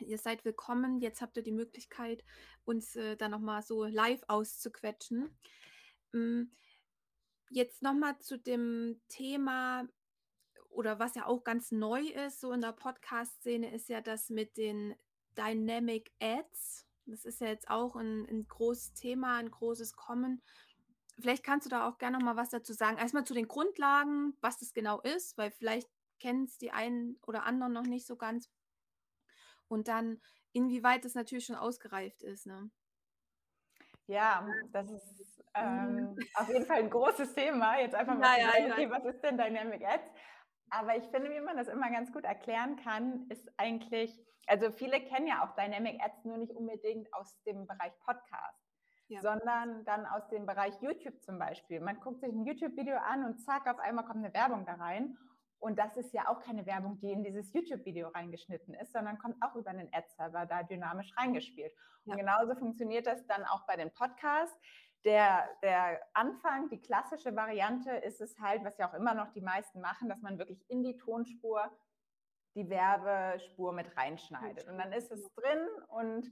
Ihr 0.00 0.18
seid 0.18 0.44
willkommen. 0.44 1.00
Jetzt 1.00 1.20
habt 1.20 1.36
ihr 1.36 1.42
die 1.42 1.52
Möglichkeit, 1.52 2.24
uns 2.64 2.96
äh, 2.96 3.16
da 3.16 3.28
nochmal 3.28 3.62
so 3.62 3.84
live 3.84 4.22
auszuquetschen. 4.28 5.36
Ähm, 6.14 6.52
jetzt 7.50 7.82
nochmal 7.82 8.18
zu 8.18 8.38
dem 8.38 9.00
Thema 9.08 9.86
oder 10.70 10.98
was 10.98 11.16
ja 11.16 11.26
auch 11.26 11.44
ganz 11.44 11.72
neu 11.72 12.00
ist, 12.00 12.40
so 12.40 12.52
in 12.52 12.60
der 12.60 12.72
Podcast-Szene, 12.72 13.74
ist 13.74 13.88
ja 13.88 14.00
das 14.00 14.30
mit 14.30 14.56
den 14.56 14.94
Dynamic 15.36 16.12
Ads. 16.20 16.86
Das 17.10 17.24
ist 17.24 17.40
ja 17.40 17.48
jetzt 17.48 17.68
auch 17.68 17.96
ein, 17.96 18.26
ein 18.28 18.46
großes 18.46 18.94
Thema, 18.94 19.36
ein 19.36 19.50
großes 19.50 19.94
Kommen. 19.94 20.42
Vielleicht 21.18 21.44
kannst 21.44 21.66
du 21.66 21.70
da 21.70 21.88
auch 21.88 21.98
gerne 21.98 22.18
noch 22.18 22.24
mal 22.24 22.36
was 22.36 22.50
dazu 22.50 22.72
sagen. 22.72 22.96
Erstmal 22.96 23.24
zu 23.24 23.34
den 23.34 23.48
Grundlagen, 23.48 24.36
was 24.40 24.58
das 24.58 24.72
genau 24.72 25.00
ist, 25.00 25.36
weil 25.36 25.50
vielleicht 25.50 25.88
kennen 26.18 26.44
es 26.44 26.58
die 26.58 26.70
einen 26.70 27.18
oder 27.26 27.44
anderen 27.44 27.72
noch 27.72 27.86
nicht 27.86 28.06
so 28.06 28.16
ganz. 28.16 28.50
Und 29.68 29.88
dann, 29.88 30.20
inwieweit 30.52 31.04
das 31.04 31.14
natürlich 31.14 31.46
schon 31.46 31.56
ausgereift 31.56 32.22
ist. 32.22 32.46
Ne? 32.46 32.70
Ja, 34.06 34.46
das 34.72 34.90
ist 34.90 35.44
Ähm, 35.54 35.94
mhm. 35.94 36.18
auf 36.34 36.48
jeden 36.48 36.66
Fall 36.66 36.78
ein 36.78 36.90
großes 36.90 37.34
Thema. 37.34 37.78
Jetzt 37.80 37.94
einfach 37.94 38.16
mal 38.16 38.38
ja, 38.38 38.52
sagen, 38.52 38.72
okay, 38.72 38.90
was 38.90 39.04
ist 39.04 39.20
denn 39.22 39.36
Dynamic 39.36 39.84
Ads? 39.84 40.10
Aber 40.70 40.96
ich 40.96 41.04
finde, 41.04 41.30
wie 41.30 41.40
man 41.40 41.56
das 41.56 41.68
immer 41.68 41.90
ganz 41.90 42.12
gut 42.12 42.24
erklären 42.24 42.76
kann, 42.76 43.26
ist 43.28 43.48
eigentlich, 43.56 44.24
also 44.50 44.72
viele 44.72 45.00
kennen 45.00 45.28
ja 45.28 45.44
auch 45.44 45.54
Dynamic 45.54 46.02
Ads 46.02 46.24
nur 46.24 46.36
nicht 46.36 46.52
unbedingt 46.52 47.12
aus 47.14 47.40
dem 47.44 47.68
Bereich 47.68 47.92
Podcast, 48.00 48.58
ja. 49.06 49.20
sondern 49.20 49.84
dann 49.84 50.06
aus 50.06 50.26
dem 50.28 50.44
Bereich 50.44 50.74
YouTube 50.82 51.22
zum 51.22 51.38
Beispiel. 51.38 51.80
Man 51.80 52.00
guckt 52.00 52.20
sich 52.20 52.32
ein 52.32 52.44
YouTube-Video 52.44 52.96
an 52.96 53.24
und 53.24 53.38
zack, 53.38 53.68
auf 53.68 53.78
einmal 53.78 54.04
kommt 54.04 54.24
eine 54.24 54.34
Werbung 54.34 54.66
da 54.66 54.74
rein. 54.74 55.16
Und 55.60 55.78
das 55.78 55.96
ist 55.96 56.12
ja 56.12 56.26
auch 56.26 56.40
keine 56.40 56.66
Werbung, 56.66 56.98
die 56.98 57.12
in 57.12 57.22
dieses 57.22 57.52
YouTube-Video 57.52 58.08
reingeschnitten 58.08 58.74
ist, 58.74 58.92
sondern 58.92 59.18
kommt 59.18 59.36
auch 59.40 59.54
über 59.54 59.70
einen 59.70 59.88
Ad-Server 59.92 60.46
da 60.46 60.64
dynamisch 60.64 61.14
reingespielt. 61.16 61.72
Und 62.04 62.12
ja. 62.12 62.16
genauso 62.16 62.56
funktioniert 62.56 63.06
das 63.06 63.24
dann 63.26 63.44
auch 63.44 63.66
bei 63.66 63.76
den 63.76 63.92
Podcasts. 63.92 64.58
Der, 65.04 65.48
der 65.62 66.00
Anfang, 66.12 66.70
die 66.70 66.80
klassische 66.80 67.36
Variante 67.36 67.90
ist 67.90 68.20
es 68.20 68.38
halt, 68.40 68.64
was 68.64 68.78
ja 68.78 68.90
auch 68.90 68.94
immer 68.94 69.14
noch 69.14 69.32
die 69.32 69.42
meisten 69.42 69.80
machen, 69.80 70.08
dass 70.08 70.20
man 70.22 70.38
wirklich 70.38 70.68
in 70.68 70.82
die 70.82 70.96
Tonspur 70.96 71.70
die 72.54 72.68
Werbespur 72.68 73.72
mit 73.72 73.96
reinschneidet. 73.96 74.68
Und 74.68 74.78
dann 74.78 74.92
ist 74.92 75.10
es 75.10 75.32
drin 75.34 75.66
und 75.88 76.30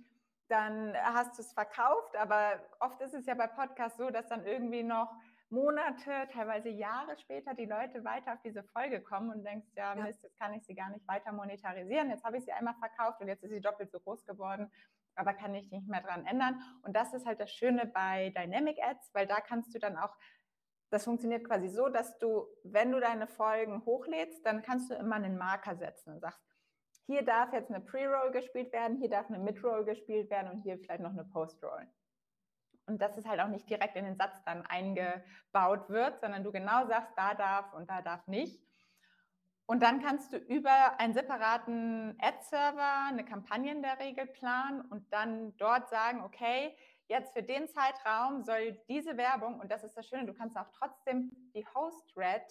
dann 0.48 0.94
hast 0.96 1.38
du 1.38 1.42
es 1.42 1.52
verkauft. 1.52 2.16
Aber 2.16 2.60
oft 2.80 3.00
ist 3.00 3.14
es 3.14 3.26
ja 3.26 3.34
bei 3.34 3.46
Podcasts 3.46 3.98
so, 3.98 4.10
dass 4.10 4.28
dann 4.28 4.44
irgendwie 4.44 4.82
noch 4.82 5.12
Monate, 5.50 6.28
teilweise 6.30 6.68
Jahre 6.68 7.16
später 7.16 7.54
die 7.54 7.64
Leute 7.64 8.04
weiter 8.04 8.34
auf 8.34 8.42
diese 8.42 8.62
Folge 8.62 9.00
kommen 9.00 9.30
und 9.30 9.44
denkst, 9.44 9.68
ja, 9.76 9.94
Mist, 9.94 10.22
jetzt 10.22 10.38
kann 10.38 10.52
ich 10.52 10.64
sie 10.64 10.75
gar 10.75 10.90
nicht 10.90 11.08
weiter 11.08 11.32
monetarisieren. 11.32 12.10
Jetzt 12.10 12.25
habe 12.25 12.37
ich 12.37 12.44
sie 12.44 12.52
einmal 12.52 12.75
verkauft 12.75 13.20
und 13.20 13.28
jetzt 13.28 13.44
ist 13.44 13.50
sie 13.50 13.60
doppelt 13.60 13.90
so 13.90 13.98
groß 13.98 14.26
geworden, 14.26 14.70
aber 15.14 15.32
kann 15.32 15.54
ich 15.54 15.70
nicht 15.70 15.88
mehr 15.88 16.02
dran 16.02 16.26
ändern. 16.26 16.60
Und 16.82 16.94
das 16.94 17.14
ist 17.14 17.25
halt 17.25 17.40
das 17.40 17.50
Schöne 17.50 17.87
bei 17.87 18.30
Dynamic 18.30 18.78
Ads, 18.82 19.14
weil 19.14 19.26
da 19.26 19.40
kannst 19.40 19.75
du 19.75 19.78
dann 19.78 19.96
auch 19.96 20.14
das 20.90 21.04
funktioniert 21.04 21.45
quasi 21.45 21.68
so, 21.68 21.88
dass 21.88 22.18
du, 22.18 22.47
wenn 22.64 22.92
du 22.92 23.00
deine 23.00 23.26
Folgen 23.26 23.85
hochlädst, 23.85 24.45
dann 24.45 24.62
kannst 24.62 24.90
du 24.90 24.95
immer 24.95 25.16
einen 25.16 25.37
Marker 25.37 25.76
setzen 25.76 26.14
und 26.14 26.21
sagst, 26.21 26.40
hier 27.07 27.23
darf 27.23 27.52
jetzt 27.52 27.71
eine 27.71 27.80
Pre-Roll 27.80 28.30
gespielt 28.33 28.73
werden, 28.73 28.99
hier 28.99 29.11
darf 29.11 29.28
eine 29.28 29.38
Mid-Roll 29.38 29.85
gespielt 29.85 30.30
werden 30.30 30.50
und 30.50 30.59
hier 30.59 30.78
vielleicht 30.78 31.00
noch 31.00 31.12
eine 31.12 31.25
Post-Roll 31.25 31.88
und 32.88 33.02
dass 33.02 33.16
es 33.16 33.26
halt 33.26 33.40
auch 33.40 33.49
nicht 33.49 33.68
direkt 33.68 33.97
in 33.97 34.04
den 34.04 34.16
Satz 34.16 34.42
dann 34.45 34.64
eingebaut 34.66 35.88
wird, 35.88 36.18
sondern 36.21 36.42
du 36.42 36.50
genau 36.50 36.87
sagst, 36.87 37.12
da 37.16 37.35
darf 37.35 37.73
und 37.75 37.88
da 37.88 38.02
darf 38.02 38.26
nicht. 38.26 38.61
Und 39.66 39.83
dann 39.83 40.02
kannst 40.02 40.33
du 40.33 40.38
über 40.38 40.99
einen 40.99 41.12
separaten 41.12 42.16
Ad-Server 42.21 43.09
eine 43.09 43.25
Kampagne 43.25 43.71
in 43.71 43.83
der 43.83 43.99
Regel 43.99 44.26
planen 44.26 44.80
und 44.80 45.12
dann 45.12 45.54
dort 45.59 45.90
sagen, 45.90 46.23
okay, 46.23 46.75
jetzt 47.08 47.32
für 47.32 47.42
den 47.42 47.68
Zeitraum 47.68 48.42
soll 48.44 48.78
diese 48.88 49.16
Werbung, 49.16 49.60
und 49.60 49.70
das 49.70 49.82
ist 49.82 49.96
das 49.96 50.06
Schöne, 50.06 50.26
du 50.26 50.34
kannst 50.34 50.56
auch 50.56 50.68
trotzdem 50.78 51.30
die 51.54 51.66
Host-Red 51.74 52.42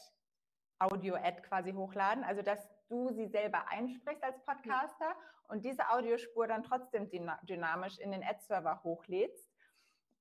Audio-Ad 0.79 1.41
quasi 1.41 1.71
hochladen, 1.71 2.23
also 2.23 2.41
dass 2.41 2.67
du 2.89 3.11
sie 3.13 3.27
selber 3.27 3.67
einsprichst 3.69 4.23
als 4.23 4.43
Podcaster 4.45 5.15
und 5.47 5.65
diese 5.65 5.89
Audiospur 5.89 6.47
dann 6.47 6.63
trotzdem 6.63 7.09
dynamisch 7.09 7.97
in 7.99 8.11
den 8.11 8.23
Ad-Server 8.23 8.81
hochlädst 8.83 9.49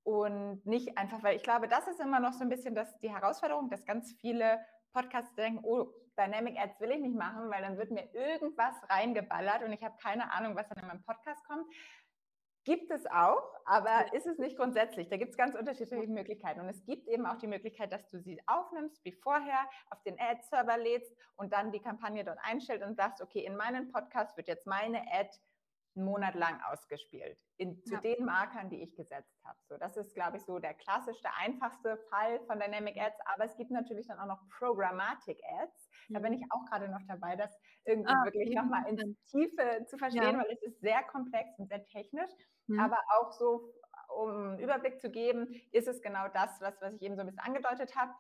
und 0.03 0.65
nicht 0.65 0.97
einfach, 0.97 1.23
weil 1.23 1.37
ich 1.37 1.43
glaube, 1.43 1.69
das 1.69 1.89
ist 1.89 2.01
immer 2.01 2.21
noch 2.21 2.33
so 2.33 2.43
ein 2.43 2.49
bisschen 2.49 2.75
das, 2.75 2.97
die 2.99 3.11
Herausforderung, 3.11 3.71
dass 3.71 3.85
ganz 3.85 4.15
viele 4.21 4.61
Podcasts 4.93 5.35
denken, 5.35 5.65
oh, 5.65 5.93
Dynamic 6.19 6.59
Ads 6.59 6.81
will 6.81 6.93
ich 6.93 7.01
nicht 7.01 7.17
machen, 7.17 7.51
weil 7.51 7.61
dann 7.61 7.77
wird 7.77 7.91
mir 7.91 8.09
irgendwas 8.15 8.75
reingeballert 8.89 9.63
und 9.63 9.73
ich 9.73 9.83
habe 9.83 9.97
keine 9.99 10.33
Ahnung, 10.33 10.57
was 10.57 10.69
dann 10.69 10.79
in 10.79 10.87
meinem 10.87 11.03
Podcast 11.03 11.45
kommt. 11.47 11.67
Gibt 12.67 12.91
es 12.91 13.07
auch, 13.07 13.55
aber 13.65 14.13
ist 14.13 14.27
es 14.27 14.39
nicht 14.39 14.57
grundsätzlich. 14.57 15.09
Da 15.09 15.17
gibt 15.17 15.31
es 15.31 15.37
ganz 15.37 15.55
unterschiedliche 15.55 16.09
Möglichkeiten. 16.09 16.59
Und 16.59 16.69
es 16.69 16.85
gibt 16.85 17.07
eben 17.07 17.25
auch 17.25 17.37
die 17.37 17.47
Möglichkeit, 17.47 17.93
dass 17.93 18.09
du 18.09 18.19
sie 18.19 18.43
aufnimmst, 18.49 19.05
wie 19.05 19.13
vorher, 19.13 19.71
auf 19.91 20.03
den 20.03 20.19
Ad-Server 20.19 20.77
lädst 20.77 21.15
und 21.37 21.53
dann 21.53 21.71
die 21.71 21.79
Kampagne 21.79 22.25
dort 22.25 22.39
einstellst 22.43 22.85
und 22.85 22.97
sagst, 22.97 23.23
okay, 23.23 23.47
in 23.47 23.55
meinen 23.55 23.93
Podcast 23.93 24.37
wird 24.37 24.49
jetzt 24.49 24.67
meine 24.67 25.01
Ad 25.13 25.31
einen 25.97 26.05
Monat 26.05 26.35
lang 26.35 26.61
ausgespielt, 26.71 27.39
in, 27.57 27.83
zu 27.85 27.95
ja. 27.95 28.01
den 28.01 28.25
Markern, 28.25 28.69
die 28.69 28.83
ich 28.83 28.95
gesetzt 28.95 29.35
habe. 29.45 29.59
So, 29.69 29.77
das 29.79 29.97
ist, 29.97 30.15
glaube 30.15 30.37
ich, 30.37 30.45
so 30.45 30.59
der 30.59 30.75
klassischste, 30.75 31.29
einfachste 31.39 31.97
Fall 32.11 32.41
von 32.47 32.61
Dynamic 32.61 32.97
Ads. 33.01 33.19
Aber 33.35 33.45
es 33.45 33.57
gibt 33.57 33.71
natürlich 33.71 34.07
dann 34.07 34.19
auch 34.19 34.27
noch 34.27 34.49
Programmatic 34.59 35.41
Ads. 35.63 35.91
Da 36.09 36.21
bin 36.21 36.33
ich 36.35 36.45
auch 36.51 36.65
gerade 36.67 36.89
noch 36.89 37.03
dabei, 37.09 37.37
das 37.37 37.57
irgendwie 37.85 38.13
ah, 38.13 38.25
wirklich 38.25 38.55
nochmal 38.55 38.87
in 38.89 39.17
Tiefe 39.31 39.85
zu 39.87 39.97
verstehen, 39.97 40.23
ja. 40.23 40.39
weil 40.39 40.51
es 40.53 40.63
ist 40.63 40.81
sehr 40.81 41.03
komplex 41.05 41.59
und 41.59 41.69
sehr 41.69 41.85
technisch. 41.85 42.31
Mhm. 42.67 42.81
Aber 42.81 42.99
auch 43.19 43.33
so, 43.33 43.73
um 44.15 44.31
einen 44.31 44.59
Überblick 44.59 45.01
zu 45.01 45.11
geben, 45.11 45.49
ist 45.73 45.89
es 45.89 46.03
genau 46.03 46.29
das, 46.29 46.61
was, 46.61 46.81
was 46.81 46.95
ich 46.95 47.03
eben 47.03 47.17
so 47.17 47.21
ein 47.21 47.27
bisschen 47.27 47.41
angedeutet 47.41 47.97
habe, 47.97 48.13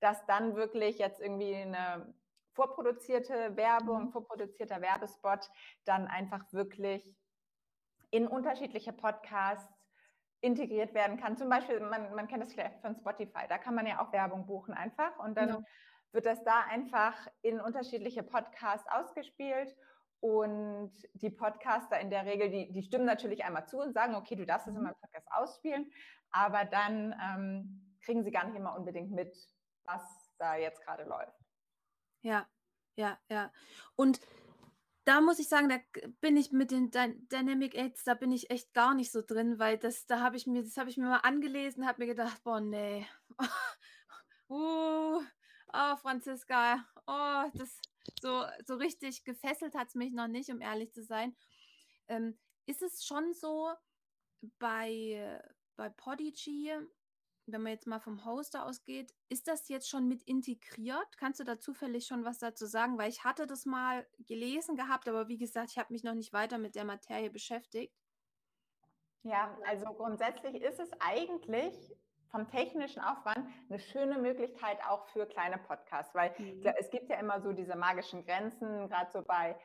dass 0.00 0.24
dann 0.26 0.54
wirklich 0.56 0.98
jetzt 0.98 1.20
irgendwie 1.20 1.54
eine 1.54 2.14
vorproduzierte 2.54 3.56
Werbung, 3.56 4.06
mhm. 4.06 4.12
vorproduzierter 4.12 4.80
Werbespot 4.80 5.50
dann 5.84 6.06
einfach 6.06 6.44
wirklich 6.52 7.14
in 8.10 8.26
unterschiedliche 8.26 8.92
Podcasts 8.92 9.72
integriert 10.40 10.92
werden 10.94 11.18
kann. 11.18 11.36
Zum 11.36 11.48
Beispiel, 11.48 11.80
man, 11.80 12.14
man 12.14 12.28
kennt 12.28 12.42
das 12.42 12.52
vielleicht 12.52 12.80
von 12.80 12.94
Spotify, 12.94 13.46
da 13.48 13.58
kann 13.58 13.74
man 13.74 13.86
ja 13.86 14.04
auch 14.04 14.12
Werbung 14.12 14.46
buchen 14.46 14.74
einfach 14.74 15.18
und 15.18 15.36
dann 15.36 15.48
ja. 15.48 15.62
wird 16.12 16.26
das 16.26 16.44
da 16.44 16.60
einfach 16.68 17.14
in 17.42 17.60
unterschiedliche 17.60 18.22
Podcasts 18.22 18.86
ausgespielt 18.90 19.74
und 20.20 20.92
die 21.14 21.30
Podcaster 21.30 21.98
in 22.00 22.10
der 22.10 22.26
Regel, 22.26 22.50
die, 22.50 22.72
die 22.72 22.82
stimmen 22.82 23.06
natürlich 23.06 23.44
einmal 23.44 23.66
zu 23.66 23.78
und 23.78 23.92
sagen, 23.92 24.14
okay, 24.14 24.36
du 24.36 24.46
darfst 24.46 24.66
es 24.66 24.74
in 24.74 24.80
mhm. 24.80 24.88
meinem 24.88 24.96
Podcast 25.00 25.28
ausspielen, 25.30 25.90
aber 26.30 26.64
dann 26.64 27.14
ähm, 27.22 27.96
kriegen 28.02 28.22
sie 28.22 28.30
gar 28.30 28.44
nicht 28.44 28.56
immer 28.56 28.76
unbedingt 28.76 29.12
mit, 29.12 29.34
was 29.84 30.02
da 30.38 30.56
jetzt 30.56 30.82
gerade 30.82 31.04
läuft. 31.04 31.38
Ja, 32.22 32.46
ja, 32.96 33.18
ja. 33.28 33.50
Und 33.96 34.20
da 35.04 35.20
muss 35.20 35.38
ich 35.38 35.48
sagen, 35.48 35.68
da 35.68 35.78
bin 36.20 36.36
ich 36.36 36.50
mit 36.52 36.70
den 36.70 36.90
Dy 36.90 37.14
Dynamic 37.30 37.74
Aids, 37.74 38.04
da 38.04 38.14
bin 38.14 38.32
ich 38.32 38.50
echt 38.50 38.72
gar 38.72 38.94
nicht 38.94 39.12
so 39.12 39.22
drin, 39.22 39.58
weil 39.58 39.78
das, 39.78 40.06
da 40.06 40.20
habe 40.20 40.36
ich 40.36 40.46
mir, 40.46 40.62
das 40.62 40.76
habe 40.76 40.90
ich 40.90 40.96
mir 40.96 41.06
mal 41.06 41.18
angelesen, 41.18 41.86
habe 41.86 42.02
mir 42.02 42.08
gedacht, 42.08 42.42
boah, 42.42 42.60
nee. 42.60 43.06
uh, 44.48 45.20
oh, 45.72 45.96
Franziska, 45.96 46.86
oh, 47.06 47.44
das 47.54 47.80
so, 48.20 48.44
so 48.66 48.76
richtig 48.76 49.24
gefesselt 49.24 49.74
hat 49.74 49.88
es 49.88 49.94
mich 49.94 50.12
noch 50.12 50.28
nicht, 50.28 50.50
um 50.50 50.60
ehrlich 50.60 50.92
zu 50.92 51.02
sein. 51.02 51.36
Ähm, 52.08 52.38
ist 52.66 52.82
es 52.82 53.04
schon 53.04 53.34
so 53.34 53.70
bei, 54.58 55.42
bei 55.76 55.90
Podigy, 55.90 56.72
wenn 57.46 57.62
man 57.62 57.72
jetzt 57.72 57.86
mal 57.86 58.00
vom 58.00 58.24
Hoster 58.24 58.64
ausgeht, 58.66 59.12
ist 59.28 59.48
das 59.48 59.68
jetzt 59.68 59.88
schon 59.88 60.08
mit 60.08 60.22
integriert? 60.22 61.16
Kannst 61.18 61.40
du 61.40 61.44
da 61.44 61.58
zufällig 61.58 62.06
schon 62.06 62.24
was 62.24 62.38
dazu 62.38 62.66
sagen? 62.66 62.98
Weil 62.98 63.10
ich 63.10 63.24
hatte 63.24 63.46
das 63.46 63.66
mal 63.66 64.06
gelesen 64.26 64.76
gehabt, 64.76 65.08
aber 65.08 65.28
wie 65.28 65.38
gesagt, 65.38 65.70
ich 65.70 65.78
habe 65.78 65.92
mich 65.92 66.04
noch 66.04 66.14
nicht 66.14 66.32
weiter 66.32 66.58
mit 66.58 66.74
der 66.74 66.84
Materie 66.84 67.30
beschäftigt. 67.30 67.94
Ja, 69.22 69.56
also 69.66 69.86
grundsätzlich 69.86 70.62
ist 70.62 70.80
es 70.80 70.90
eigentlich 71.00 71.74
vom 72.30 72.48
technischen 72.48 73.00
Aufwand 73.00 73.48
eine 73.68 73.78
schöne 73.78 74.18
Möglichkeit 74.18 74.78
auch 74.88 75.06
für 75.08 75.26
kleine 75.26 75.58
Podcasts, 75.58 76.14
weil 76.14 76.34
mhm. 76.38 76.62
es 76.78 76.90
gibt 76.90 77.08
ja 77.08 77.18
immer 77.18 77.40
so 77.40 77.52
diese 77.52 77.76
magischen 77.76 78.24
Grenzen, 78.24 78.88
gerade 78.88 79.10
so 79.12 79.22
bei 79.22 79.58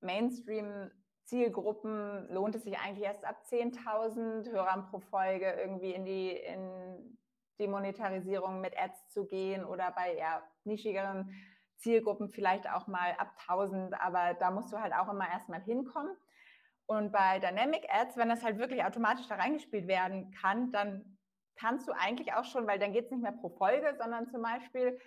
Mainstream 0.00 0.90
Zielgruppen 1.26 2.28
lohnt 2.30 2.54
es 2.54 2.64
sich 2.64 2.78
eigentlich 2.78 3.04
erst 3.04 3.24
ab 3.24 3.42
10.000 3.50 4.50
Hörern 4.50 4.86
pro 4.86 5.00
Folge 5.00 5.52
irgendwie 5.52 5.92
in 5.92 6.04
die, 6.04 6.30
in 6.30 7.18
die 7.58 7.66
Monetarisierung 7.66 8.60
mit 8.60 8.78
Ads 8.78 9.08
zu 9.08 9.26
gehen 9.26 9.64
oder 9.64 9.90
bei 9.92 10.14
eher 10.14 10.42
nischigeren 10.64 11.30
Zielgruppen 11.78 12.28
vielleicht 12.28 12.70
auch 12.70 12.86
mal 12.86 13.12
ab 13.18 13.32
1000, 13.48 14.00
aber 14.00 14.34
da 14.34 14.50
musst 14.50 14.72
du 14.72 14.80
halt 14.80 14.94
auch 14.94 15.12
immer 15.12 15.28
erstmal 15.28 15.60
hinkommen. 15.62 16.16
Und 16.86 17.12
bei 17.12 17.40
Dynamic 17.40 17.86
Ads, 17.90 18.16
wenn 18.16 18.28
das 18.28 18.44
halt 18.44 18.58
wirklich 18.58 18.84
automatisch 18.84 19.26
da 19.26 19.34
reingespielt 19.34 19.88
werden 19.88 20.30
kann, 20.40 20.70
dann 20.70 21.18
kannst 21.56 21.88
du 21.88 21.92
eigentlich 21.92 22.34
auch 22.34 22.44
schon, 22.44 22.66
weil 22.66 22.78
dann 22.78 22.92
geht 22.92 23.06
es 23.06 23.10
nicht 23.10 23.22
mehr 23.22 23.32
pro 23.32 23.48
Folge, 23.48 23.96
sondern 23.98 24.28
zum 24.28 24.42
Beispiel 24.42 24.98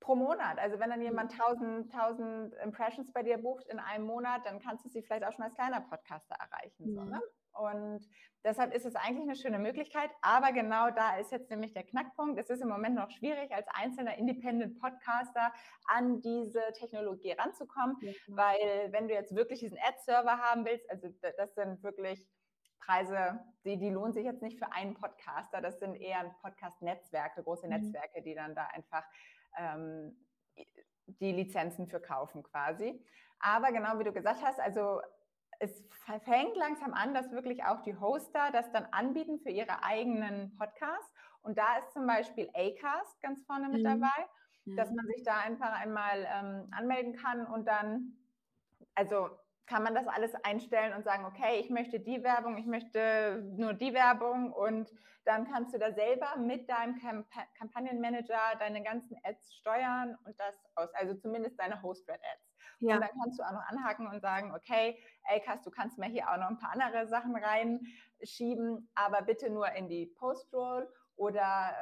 pro 0.00 0.16
Monat. 0.16 0.58
Also 0.58 0.80
wenn 0.80 0.90
dann 0.90 1.02
jemand 1.02 1.32
1000, 1.32 1.92
1000 1.94 2.54
Impressions 2.64 3.12
bei 3.12 3.22
dir 3.22 3.38
bucht 3.38 3.66
in 3.68 3.78
einem 3.78 4.06
Monat, 4.06 4.44
dann 4.46 4.58
kannst 4.58 4.84
du 4.84 4.88
sie 4.88 5.02
vielleicht 5.02 5.24
auch 5.24 5.32
schon 5.32 5.44
als 5.44 5.54
kleiner 5.54 5.80
Podcaster 5.80 6.34
erreichen. 6.34 6.92
So, 6.92 7.04
ne? 7.04 7.20
Und 7.52 8.08
deshalb 8.44 8.74
ist 8.74 8.86
es 8.86 8.94
eigentlich 8.94 9.24
eine 9.24 9.36
schöne 9.36 9.58
Möglichkeit. 9.58 10.10
Aber 10.22 10.52
genau 10.52 10.90
da 10.90 11.16
ist 11.18 11.32
jetzt 11.32 11.50
nämlich 11.50 11.72
der 11.72 11.84
Knackpunkt. 11.84 12.38
Es 12.38 12.48
ist 12.48 12.62
im 12.62 12.68
Moment 12.68 12.94
noch 12.94 13.10
schwierig, 13.10 13.52
als 13.52 13.66
einzelner 13.68 14.16
Independent 14.16 14.80
Podcaster 14.80 15.52
an 15.86 16.20
diese 16.20 16.62
Technologie 16.74 17.32
ranzukommen, 17.32 17.96
ja. 18.00 18.12
weil 18.28 18.92
wenn 18.92 19.08
du 19.08 19.14
jetzt 19.14 19.34
wirklich 19.34 19.60
diesen 19.60 19.78
Ad-Server 19.78 20.38
haben 20.38 20.64
willst, 20.64 20.88
also 20.90 21.08
das 21.36 21.54
sind 21.54 21.82
wirklich 21.82 22.26
Preise, 22.78 23.40
die, 23.64 23.78
die 23.78 23.90
lohnen 23.90 24.12
sich 24.12 24.24
jetzt 24.24 24.42
nicht 24.42 24.58
für 24.58 24.72
einen 24.72 24.94
Podcaster. 24.94 25.60
Das 25.60 25.78
sind 25.78 25.94
eher 25.94 26.34
Podcast-Netzwerke, 26.42 27.42
große 27.42 27.66
mhm. 27.66 27.74
Netzwerke, 27.74 28.22
die 28.22 28.34
dann 28.34 28.54
da 28.54 28.66
einfach 28.72 29.04
ähm, 29.58 30.16
die 31.06 31.32
Lizenzen 31.32 31.88
für 31.88 32.00
kaufen 32.00 32.42
quasi. 32.42 33.04
Aber 33.40 33.72
genau 33.72 33.98
wie 33.98 34.04
du 34.04 34.12
gesagt 34.12 34.42
hast, 34.42 34.60
also 34.60 35.00
es 35.58 35.84
fängt 36.24 36.56
langsam 36.56 36.94
an, 36.94 37.14
dass 37.14 37.30
wirklich 37.32 37.64
auch 37.64 37.82
die 37.82 37.96
Hoster 37.96 38.50
das 38.52 38.70
dann 38.72 38.86
anbieten 38.92 39.38
für 39.40 39.50
ihre 39.50 39.82
eigenen 39.82 40.56
Podcasts 40.56 41.12
Und 41.42 41.58
da 41.58 41.78
ist 41.78 41.92
zum 41.92 42.06
Beispiel 42.06 42.50
Acast 42.54 43.20
ganz 43.20 43.42
vorne 43.44 43.68
mit 43.68 43.80
mhm. 43.80 43.84
dabei, 43.84 44.26
mhm. 44.64 44.76
dass 44.76 44.90
man 44.90 45.06
sich 45.06 45.22
da 45.22 45.38
einfach 45.40 45.72
einmal 45.72 46.26
ähm, 46.32 46.68
anmelden 46.70 47.14
kann 47.14 47.46
und 47.46 47.66
dann, 47.66 48.16
also 48.94 49.30
kann 49.70 49.84
man 49.84 49.94
das 49.94 50.08
alles 50.08 50.34
einstellen 50.42 50.94
und 50.94 51.04
sagen, 51.04 51.24
okay, 51.24 51.60
ich 51.60 51.70
möchte 51.70 52.00
die 52.00 52.24
Werbung, 52.24 52.58
ich 52.58 52.66
möchte 52.66 53.40
nur 53.56 53.72
die 53.72 53.94
Werbung 53.94 54.52
und 54.52 54.92
dann 55.24 55.48
kannst 55.48 55.72
du 55.72 55.78
da 55.78 55.92
selber 55.92 56.36
mit 56.38 56.68
deinem 56.68 56.98
Camp 56.98 57.24
Kampagnenmanager 57.56 58.56
deine 58.58 58.82
ganzen 58.82 59.16
Ads 59.22 59.54
steuern 59.54 60.18
und 60.24 60.38
das 60.40 60.56
aus, 60.74 60.92
also 60.94 61.14
zumindest 61.14 61.60
deine 61.60 61.80
Host-Red-Ads. 61.82 62.56
Ja. 62.80 62.96
Und 62.96 63.02
dann 63.02 63.10
kannst 63.22 63.38
du 63.38 63.44
auch 63.44 63.52
noch 63.52 63.68
anhaken 63.68 64.08
und 64.08 64.20
sagen, 64.20 64.52
okay, 64.56 64.98
Elkas, 65.28 65.62
du 65.62 65.70
kannst 65.70 65.98
mir 65.98 66.06
hier 66.06 66.28
auch 66.28 66.38
noch 66.38 66.48
ein 66.48 66.58
paar 66.58 66.72
andere 66.72 67.06
Sachen 67.06 67.36
reinschieben, 67.36 68.90
aber 68.96 69.22
bitte 69.22 69.50
nur 69.50 69.70
in 69.72 69.88
die 69.88 70.06
Post-Roll 70.06 70.92
oder 71.14 71.76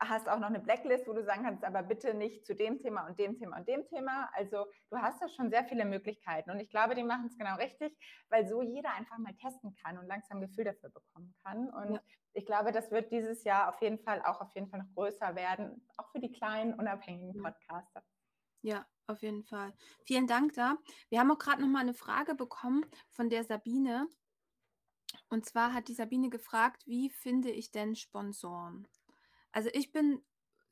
hast 0.00 0.28
auch 0.28 0.38
noch 0.38 0.48
eine 0.48 0.60
Blacklist, 0.60 1.06
wo 1.06 1.12
du 1.12 1.24
sagen 1.24 1.44
kannst, 1.44 1.64
aber 1.64 1.82
bitte 1.82 2.14
nicht 2.14 2.44
zu 2.44 2.54
dem 2.54 2.78
Thema 2.78 3.06
und 3.06 3.18
dem 3.18 3.38
Thema 3.38 3.58
und 3.58 3.68
dem 3.68 3.86
Thema. 3.86 4.28
Also 4.34 4.66
du 4.90 4.98
hast 4.98 5.20
da 5.22 5.28
schon 5.28 5.50
sehr 5.50 5.64
viele 5.64 5.84
Möglichkeiten 5.84 6.50
und 6.50 6.60
ich 6.60 6.68
glaube, 6.70 6.94
die 6.94 7.02
machen 7.02 7.26
es 7.26 7.38
genau 7.38 7.56
richtig, 7.56 7.96
weil 8.28 8.46
so 8.46 8.62
jeder 8.62 8.92
einfach 8.94 9.18
mal 9.18 9.34
testen 9.34 9.74
kann 9.82 9.98
und 9.98 10.06
langsam 10.06 10.38
ein 10.38 10.48
Gefühl 10.48 10.64
dafür 10.64 10.90
bekommen 10.90 11.34
kann. 11.44 11.70
Und 11.70 11.94
ja. 11.94 12.00
ich 12.34 12.44
glaube, 12.44 12.72
das 12.72 12.90
wird 12.90 13.10
dieses 13.10 13.44
Jahr 13.44 13.68
auf 13.68 13.80
jeden 13.80 13.98
Fall 13.98 14.22
auch 14.22 14.40
auf 14.40 14.54
jeden 14.54 14.68
Fall 14.68 14.80
noch 14.80 14.94
größer 14.94 15.34
werden, 15.34 15.86
auch 15.96 16.10
für 16.12 16.20
die 16.20 16.32
kleinen 16.32 16.74
unabhängigen 16.74 17.42
Podcaster. 17.42 18.02
Ja, 18.62 18.84
auf 19.06 19.22
jeden 19.22 19.44
Fall. 19.44 19.72
Vielen 20.04 20.26
Dank 20.26 20.52
da. 20.54 20.76
Wir 21.08 21.20
haben 21.20 21.30
auch 21.30 21.38
gerade 21.38 21.62
noch 21.62 21.68
mal 21.68 21.80
eine 21.80 21.94
Frage 21.94 22.34
bekommen 22.34 22.84
von 23.10 23.30
der 23.30 23.44
Sabine. 23.44 24.08
Und 25.28 25.46
zwar 25.46 25.72
hat 25.72 25.88
die 25.88 25.94
Sabine 25.94 26.28
gefragt, 26.28 26.86
wie 26.86 27.08
finde 27.08 27.50
ich 27.50 27.70
denn 27.70 27.94
Sponsoren? 27.94 28.86
Also 29.56 29.70
ich 29.72 29.90
bin 29.90 30.22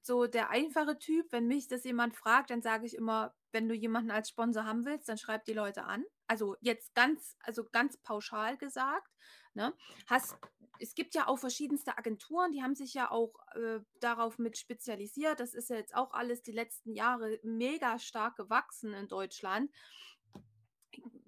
so 0.03 0.26
der 0.26 0.50
einfache 0.50 0.99
Typ, 0.99 1.33
wenn 1.33 1.47
mich 1.47 1.69
das 1.69 1.85
jemand 1.85 2.14
fragt, 2.14 2.50
dann 2.50 2.61
sage 2.61 2.85
ich 2.85 2.95
immer, 2.95 3.35
wenn 3.50 3.67
du 3.67 3.75
jemanden 3.75 4.11
als 4.11 4.29
Sponsor 4.29 4.67
haben 4.67 4.85
willst, 4.85 5.09
dann 5.09 5.17
schreib 5.17 5.47
die 5.47 5.55
Leute 5.55 5.85
an. 5.85 6.05
Also 6.26 6.57
jetzt 6.61 6.95
ganz, 6.95 7.35
also 7.41 7.64
ganz 7.73 7.97
pauschal 7.97 8.59
gesagt. 8.59 9.11
Ne? 9.55 9.73
Hast, 10.07 10.37
es 10.81 10.95
gibt 10.95 11.14
ja 11.14 11.29
auch 11.29 11.38
verschiedenste 11.38 11.97
Agenturen, 11.97 12.53
die 12.53 12.62
haben 12.62 12.75
sich 12.75 12.93
ja 12.93 13.11
auch 13.11 13.33
äh, 13.55 13.81
darauf 14.00 14.38
mit 14.38 14.59
spezialisiert. 14.59 15.41
Das 15.41 15.55
ist 15.55 15.71
ja 15.71 15.76
jetzt 15.76 15.95
auch 15.95 16.12
alles 16.12 16.43
die 16.43 16.53
letzten 16.53 16.93
Jahre 16.93 17.41
mega 17.43 17.99
stark 17.99 18.37
gewachsen 18.37 18.93
in 18.93 19.09
Deutschland. 19.09 19.73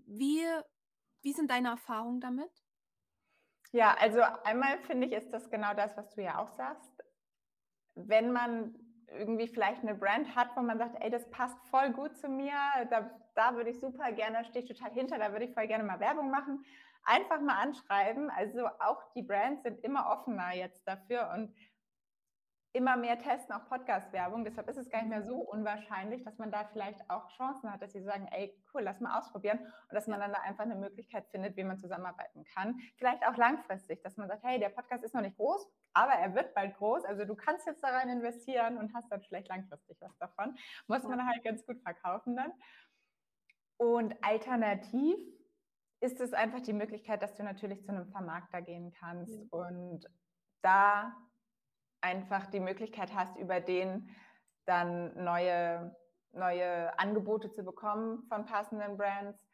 Wie, 0.04 0.44
wie 1.22 1.32
sind 1.32 1.50
deine 1.50 1.70
Erfahrungen 1.70 2.20
damit? 2.20 2.52
Ja, 3.72 3.94
also 3.98 4.20
einmal 4.44 4.78
finde 4.82 5.06
ich, 5.06 5.14
ist 5.14 5.30
das 5.30 5.48
genau 5.48 5.72
das, 5.72 5.96
was 5.96 6.10
du 6.10 6.22
ja 6.22 6.38
auch 6.38 6.50
sagst 6.50 6.95
wenn 7.96 8.32
man 8.32 8.74
irgendwie 9.08 9.48
vielleicht 9.48 9.82
eine 9.82 9.94
Brand 9.94 10.34
hat, 10.36 10.48
wo 10.54 10.60
man 10.60 10.78
sagt, 10.78 11.02
ey, 11.02 11.10
das 11.10 11.28
passt 11.30 11.56
voll 11.68 11.90
gut 11.90 12.16
zu 12.16 12.28
mir, 12.28 12.54
da, 12.90 13.10
da 13.34 13.54
würde 13.54 13.70
ich 13.70 13.80
super 13.80 14.12
gerne, 14.12 14.44
stehe 14.44 14.64
ich 14.64 14.68
total 14.68 14.92
hinter, 14.92 15.18
da 15.18 15.32
würde 15.32 15.46
ich 15.46 15.54
voll 15.54 15.66
gerne 15.66 15.84
mal 15.84 16.00
Werbung 16.00 16.30
machen, 16.30 16.64
einfach 17.04 17.40
mal 17.40 17.60
anschreiben. 17.60 18.30
Also 18.30 18.66
auch 18.66 19.02
die 19.14 19.22
Brands 19.22 19.62
sind 19.62 19.82
immer 19.82 20.10
offener 20.10 20.54
jetzt 20.54 20.86
dafür 20.86 21.30
und 21.34 21.54
immer 22.76 22.96
mehr 22.96 23.18
testen, 23.18 23.54
auch 23.54 23.66
Podcast-Werbung. 23.68 24.44
Deshalb 24.44 24.68
ist 24.68 24.76
es 24.76 24.90
gar 24.90 25.00
nicht 25.00 25.08
mehr 25.08 25.22
so 25.22 25.36
unwahrscheinlich, 25.36 26.22
dass 26.24 26.36
man 26.36 26.52
da 26.52 26.64
vielleicht 26.64 27.08
auch 27.08 27.30
Chancen 27.30 27.72
hat, 27.72 27.80
dass 27.80 27.92
sie 27.92 28.02
sagen, 28.02 28.28
ey, 28.30 28.54
cool, 28.74 28.82
lass 28.82 29.00
mal 29.00 29.18
ausprobieren 29.18 29.58
und 29.58 29.94
dass 29.94 30.06
man 30.06 30.20
dann 30.20 30.30
da 30.30 30.40
einfach 30.40 30.64
eine 30.64 30.74
Möglichkeit 30.74 31.26
findet, 31.28 31.56
wie 31.56 31.64
man 31.64 31.78
zusammenarbeiten 31.78 32.44
kann. 32.44 32.78
Vielleicht 32.96 33.26
auch 33.26 33.36
langfristig, 33.38 34.02
dass 34.02 34.18
man 34.18 34.28
sagt, 34.28 34.44
hey, 34.44 34.60
der 34.60 34.68
Podcast 34.68 35.04
ist 35.04 35.14
noch 35.14 35.22
nicht 35.22 35.38
groß, 35.38 35.66
aber 35.94 36.12
er 36.12 36.34
wird 36.34 36.54
bald 36.54 36.76
groß. 36.76 37.06
Also 37.06 37.24
du 37.24 37.34
kannst 37.34 37.66
jetzt 37.66 37.82
da 37.82 37.88
rein 37.88 38.10
investieren 38.10 38.76
und 38.76 38.92
hast 38.92 39.10
dann 39.10 39.22
vielleicht 39.22 39.48
langfristig 39.48 39.96
was 40.00 40.14
davon. 40.18 40.54
Muss 40.86 41.02
man 41.04 41.26
halt 41.26 41.42
ganz 41.44 41.64
gut 41.64 41.80
verkaufen 41.80 42.36
dann. 42.36 42.52
Und 43.78 44.14
alternativ 44.22 45.16
ist 46.00 46.20
es 46.20 46.34
einfach 46.34 46.60
die 46.60 46.74
Möglichkeit, 46.74 47.22
dass 47.22 47.34
du 47.36 47.42
natürlich 47.42 47.82
zu 47.84 47.92
einem 47.92 48.06
Vermarkter 48.08 48.60
gehen 48.60 48.92
kannst 48.92 49.34
ja. 49.34 49.46
und 49.50 50.06
da 50.60 51.16
einfach 52.06 52.46
die 52.46 52.60
Möglichkeit 52.60 53.12
hast, 53.14 53.36
über 53.36 53.60
den 53.60 54.08
dann 54.64 55.12
neue, 55.22 55.94
neue 56.32 56.96
Angebote 56.98 57.50
zu 57.50 57.64
bekommen 57.64 58.22
von 58.28 58.46
passenden 58.46 58.96
Brands. 58.96 59.44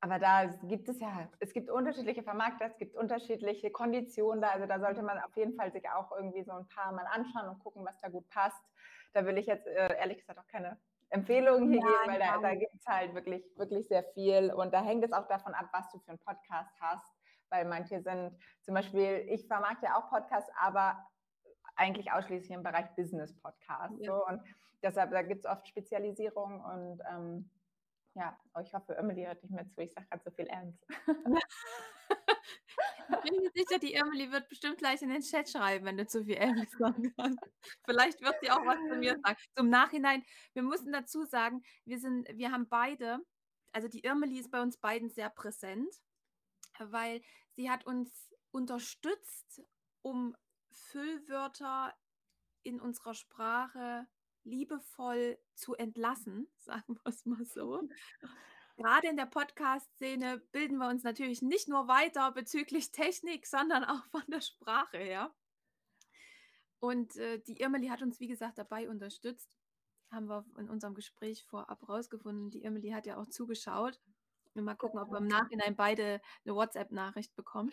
Aber 0.00 0.18
da 0.18 0.46
gibt 0.64 0.88
es 0.88 1.00
ja, 1.00 1.28
es 1.40 1.52
gibt 1.52 1.70
unterschiedliche 1.70 2.22
Vermarkter, 2.22 2.66
es 2.66 2.76
gibt 2.76 2.96
unterschiedliche 2.96 3.70
Konditionen 3.70 4.42
da. 4.42 4.48
Also 4.50 4.66
da 4.66 4.78
sollte 4.78 5.02
man 5.02 5.18
auf 5.18 5.34
jeden 5.36 5.54
Fall 5.54 5.72
sich 5.72 5.88
auch 5.88 6.12
irgendwie 6.12 6.44
so 6.44 6.52
ein 6.52 6.68
paar 6.68 6.92
mal 6.92 7.06
anschauen 7.06 7.48
und 7.48 7.58
gucken, 7.60 7.84
was 7.84 7.98
da 8.00 8.08
gut 8.08 8.28
passt. 8.28 8.62
Da 9.14 9.24
will 9.24 9.38
ich 9.38 9.46
jetzt 9.46 9.66
äh, 9.66 9.96
ehrlich 9.98 10.18
gesagt 10.18 10.38
auch 10.38 10.46
keine 10.48 10.78
Empfehlungen 11.08 11.70
hier 11.70 11.80
ja, 11.80 11.86
geben, 11.86 12.12
weil 12.12 12.18
da, 12.18 12.38
da 12.38 12.54
gibt 12.54 12.74
es 12.74 12.86
halt 12.86 13.14
wirklich, 13.14 13.42
wirklich 13.56 13.88
sehr 13.88 14.04
viel. 14.14 14.52
Und 14.52 14.74
da 14.74 14.82
hängt 14.82 15.04
es 15.04 15.12
auch 15.12 15.28
davon 15.28 15.54
ab, 15.54 15.68
was 15.72 15.88
du 15.90 15.98
für 16.00 16.10
einen 16.10 16.18
Podcast 16.18 16.74
hast. 16.80 17.10
Weil 17.48 17.64
manche 17.64 18.00
sind, 18.00 18.36
zum 18.62 18.74
Beispiel, 18.74 19.24
ich 19.28 19.46
vermarkte 19.46 19.86
ja 19.86 19.96
auch 19.96 20.10
Podcasts, 20.10 20.50
aber 20.60 20.98
eigentlich 21.76 22.10
ausschließlich 22.10 22.50
im 22.50 22.62
Bereich 22.62 22.86
Business 22.96 23.34
Podcast. 23.34 23.94
Ja. 23.98 24.12
So. 24.12 24.26
Und 24.26 24.42
deshalb, 24.82 25.10
da 25.10 25.22
gibt 25.22 25.44
es 25.44 25.50
oft 25.50 25.66
Spezialisierung 25.68 26.60
und 26.60 27.00
ähm, 27.10 27.50
ja, 28.14 28.36
ich 28.62 28.72
hoffe, 28.72 28.96
Emily 28.96 29.24
hört 29.24 29.42
nicht 29.42 29.52
mehr 29.52 29.68
zu. 29.68 29.80
Ich 29.82 29.92
sage 29.92 30.06
gerade 30.08 30.22
so 30.24 30.30
viel 30.30 30.46
ernst. 30.46 30.82
Ich 33.08 33.20
bin 33.20 33.40
mir 33.40 33.50
sicher, 33.54 33.78
die 33.78 33.94
Emily 33.94 34.32
wird 34.32 34.48
bestimmt 34.48 34.78
gleich 34.78 35.02
in 35.02 35.10
den 35.10 35.20
Chat 35.20 35.48
schreiben, 35.48 35.84
wenn 35.84 35.96
du 35.96 36.06
zu 36.06 36.24
viel 36.24 36.36
Emily 36.36 36.66
sagen 36.78 37.14
kannst. 37.16 37.40
Vielleicht 37.84 38.20
wird 38.20 38.34
sie 38.40 38.50
auch 38.50 38.64
was 38.64 38.78
zu 38.88 38.96
mir 38.96 39.18
sagen. 39.22 39.38
Zum 39.56 39.68
Nachhinein, 39.68 40.24
wir 40.54 40.62
müssen 40.62 40.92
dazu 40.92 41.24
sagen, 41.24 41.62
wir 41.84 41.98
sind, 42.00 42.28
wir 42.32 42.50
haben 42.50 42.68
beide, 42.68 43.18
also 43.72 43.88
die 43.88 44.02
Emily 44.02 44.38
ist 44.38 44.50
bei 44.50 44.60
uns 44.60 44.78
beiden 44.78 45.10
sehr 45.10 45.30
präsent, 45.30 45.94
weil 46.78 47.20
sie 47.52 47.70
hat 47.70 47.86
uns 47.86 48.28
unterstützt, 48.50 49.62
um 50.02 50.34
Füllwörter 50.90 51.94
in 52.62 52.80
unserer 52.80 53.14
Sprache 53.14 54.06
liebevoll 54.44 55.38
zu 55.54 55.74
entlassen, 55.74 56.48
sagen 56.56 56.94
wir 56.94 57.06
es 57.06 57.24
mal 57.26 57.44
so. 57.44 57.88
Gerade 58.76 59.08
in 59.08 59.16
der 59.16 59.26
Podcast-Szene 59.26 60.38
bilden 60.52 60.76
wir 60.76 60.88
uns 60.88 61.02
natürlich 61.02 61.40
nicht 61.40 61.68
nur 61.68 61.88
weiter 61.88 62.30
bezüglich 62.32 62.92
Technik, 62.92 63.46
sondern 63.46 63.84
auch 63.84 64.04
von 64.10 64.22
der 64.28 64.42
Sprache 64.42 64.98
her. 64.98 65.34
Und 66.78 67.16
äh, 67.16 67.38
die 67.38 67.58
Irmeli 67.60 67.88
hat 67.88 68.02
uns, 68.02 68.20
wie 68.20 68.28
gesagt, 68.28 68.58
dabei 68.58 68.88
unterstützt. 68.88 69.56
Haben 70.10 70.28
wir 70.28 70.44
in 70.58 70.68
unserem 70.68 70.94
Gespräch 70.94 71.44
vorab 71.44 71.88
rausgefunden. 71.88 72.50
Die 72.50 72.62
Irmeli 72.62 72.90
hat 72.90 73.06
ja 73.06 73.16
auch 73.16 73.26
zugeschaut. 73.26 73.98
Mal 74.54 74.76
gucken, 74.76 75.00
ob 75.00 75.10
wir 75.10 75.18
im 75.18 75.26
Nachhinein 75.26 75.74
beide 75.76 76.20
eine 76.44 76.54
WhatsApp-Nachricht 76.54 77.34
bekommen. 77.34 77.72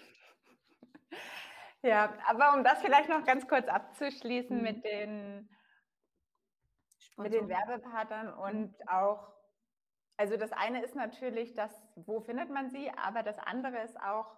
Ja, 1.84 2.13
aber 2.28 2.54
um 2.54 2.63
das 2.63 2.82
vielleicht 2.82 3.10
noch 3.10 3.26
ganz 3.26 3.48
kurz 3.48 3.67
abzuschließen 3.67 4.58
mhm. 4.58 4.63
mit, 4.63 4.86
den, 4.86 5.50
mit 7.17 7.34
den 7.34 7.50
Werbepartnern 7.50 8.34
und 8.34 8.74
auch, 8.89 9.34
also 10.15 10.38
das 10.38 10.54
eine 10.54 10.82
ist 10.82 10.96
natürlich 10.96 11.54
das, 11.56 11.72
wo 11.96 12.22
findet 12.22 12.50
man 12.50 12.69
sie, 12.69 12.89
aber 12.96 13.22
das 13.22 13.38
andere 13.38 13.82
ist 13.84 14.00
auch, 14.00 14.38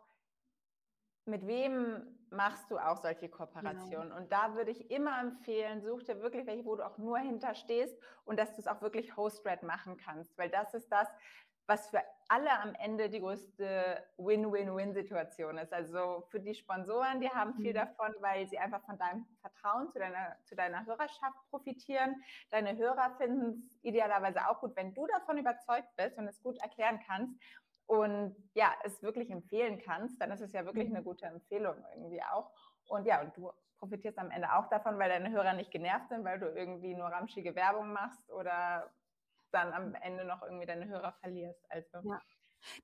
mit 1.26 1.46
wem 1.46 2.18
machst 2.32 2.70
du 2.72 2.80
auch 2.80 2.98
solche 2.98 3.30
Kooperationen? 3.30 4.10
Genau. 4.10 4.18
Und 4.18 4.32
da 4.32 4.56
würde 4.56 4.72
ich 4.72 4.90
immer 4.92 5.20
empfehlen, 5.20 5.82
such 5.82 6.04
dir 6.04 6.22
wirklich 6.22 6.46
welche, 6.46 6.66
wo 6.66 6.76
du 6.76 6.86
auch 6.86 6.98
nur 6.98 7.18
hinterstehst 7.20 7.98
und 8.26 8.40
dass 8.40 8.54
du 8.54 8.62
es 8.62 8.68
auch 8.68 8.82
wirklich 8.82 9.16
Host-Red 9.16 9.64
machen 9.64 9.98
kannst, 9.98 10.38
weil 10.38 10.50
das 10.50 10.74
ist 10.74 10.92
das, 10.92 11.08
was 11.68 11.90
für 11.90 12.02
alle 12.28 12.52
am 12.60 12.74
Ende 12.76 13.10
die 13.10 13.20
größte 13.20 14.04
Win-Win-Win-Situation 14.18 15.58
ist. 15.58 15.74
Also 15.74 16.26
für 16.30 16.40
die 16.40 16.56
Sponsoren, 16.56 17.22
die 17.22 17.30
haben 17.30 17.54
viel 17.56 17.72
mhm. 17.72 17.76
davon, 17.76 18.16
weil 18.20 18.48
sie 18.48 18.58
einfach 18.58 18.84
von 18.86 18.98
deinem 18.98 19.26
Vertrauen 19.42 19.92
zu 19.92 20.00
deiner, 20.00 20.36
zu 20.44 20.56
deiner 20.56 20.86
Hörerschaft 20.86 21.38
profitieren. 21.50 22.24
Deine 22.50 22.78
Hörer 22.78 23.16
finden 23.18 23.60
es 23.60 23.84
idealerweise 23.84 24.48
auch 24.50 24.60
gut, 24.60 24.76
wenn 24.76 24.94
du 24.94 25.06
davon 25.08 25.38
überzeugt 25.38 25.90
bist 25.98 26.18
und 26.18 26.28
es 26.28 26.42
gut 26.42 26.58
erklären 26.62 27.00
kannst 27.06 27.36
und 27.88 28.36
ja, 28.56 28.74
es 28.84 29.04
wirklich 29.04 29.30
empfehlen 29.30 29.80
kannst, 29.80 30.20
dann 30.20 30.32
ist 30.32 30.42
es 30.42 30.54
ja 30.54 30.66
wirklich 30.66 30.90
eine 30.90 31.02
mhm. 31.02 31.06
gute 31.06 31.26
Empfehlung 31.26 31.76
irgendwie 31.94 32.24
auch. 32.24 32.52
Und 32.88 33.06
ja, 33.06 33.22
und 33.22 33.38
du 33.38 33.52
profitierst 33.78 34.18
am 34.18 34.32
Ende 34.32 34.52
auch 34.54 34.68
davon, 34.70 34.98
weil 34.98 35.10
deine 35.10 35.30
Hörer 35.32 35.54
nicht 35.54 35.72
genervt 35.72 36.10
sind, 36.10 36.24
weil 36.24 36.40
du 36.40 36.48
irgendwie 36.48 36.96
nur 36.96 37.08
ramschige 37.08 37.56
Werbung 37.56 37.94
machst 37.94 38.32
oder 38.32 38.92
dann 39.52 39.74
am 39.74 39.96
Ende 39.96 40.26
noch 40.26 40.42
irgendwie 40.42 40.66
deine 40.66 40.88
Hörer 40.88 41.14
verlierst. 41.22 41.66
Also. 41.70 42.10
Ja. 42.10 42.22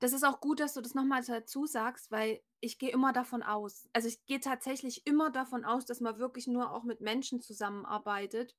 Das 0.00 0.12
ist 0.12 0.24
auch 0.24 0.40
gut, 0.40 0.60
dass 0.60 0.74
du 0.74 0.80
das 0.80 0.94
nochmal 0.94 1.24
dazu 1.24 1.66
sagst, 1.66 2.10
weil 2.10 2.40
ich 2.60 2.78
gehe 2.78 2.90
immer 2.90 3.12
davon 3.12 3.42
aus, 3.42 3.88
also 3.92 4.08
ich 4.08 4.24
gehe 4.26 4.40
tatsächlich 4.40 5.06
immer 5.06 5.30
davon 5.30 5.64
aus, 5.64 5.84
dass 5.84 6.00
man 6.00 6.18
wirklich 6.18 6.46
nur 6.46 6.72
auch 6.72 6.84
mit 6.84 7.00
Menschen 7.00 7.40
zusammenarbeitet 7.40 8.56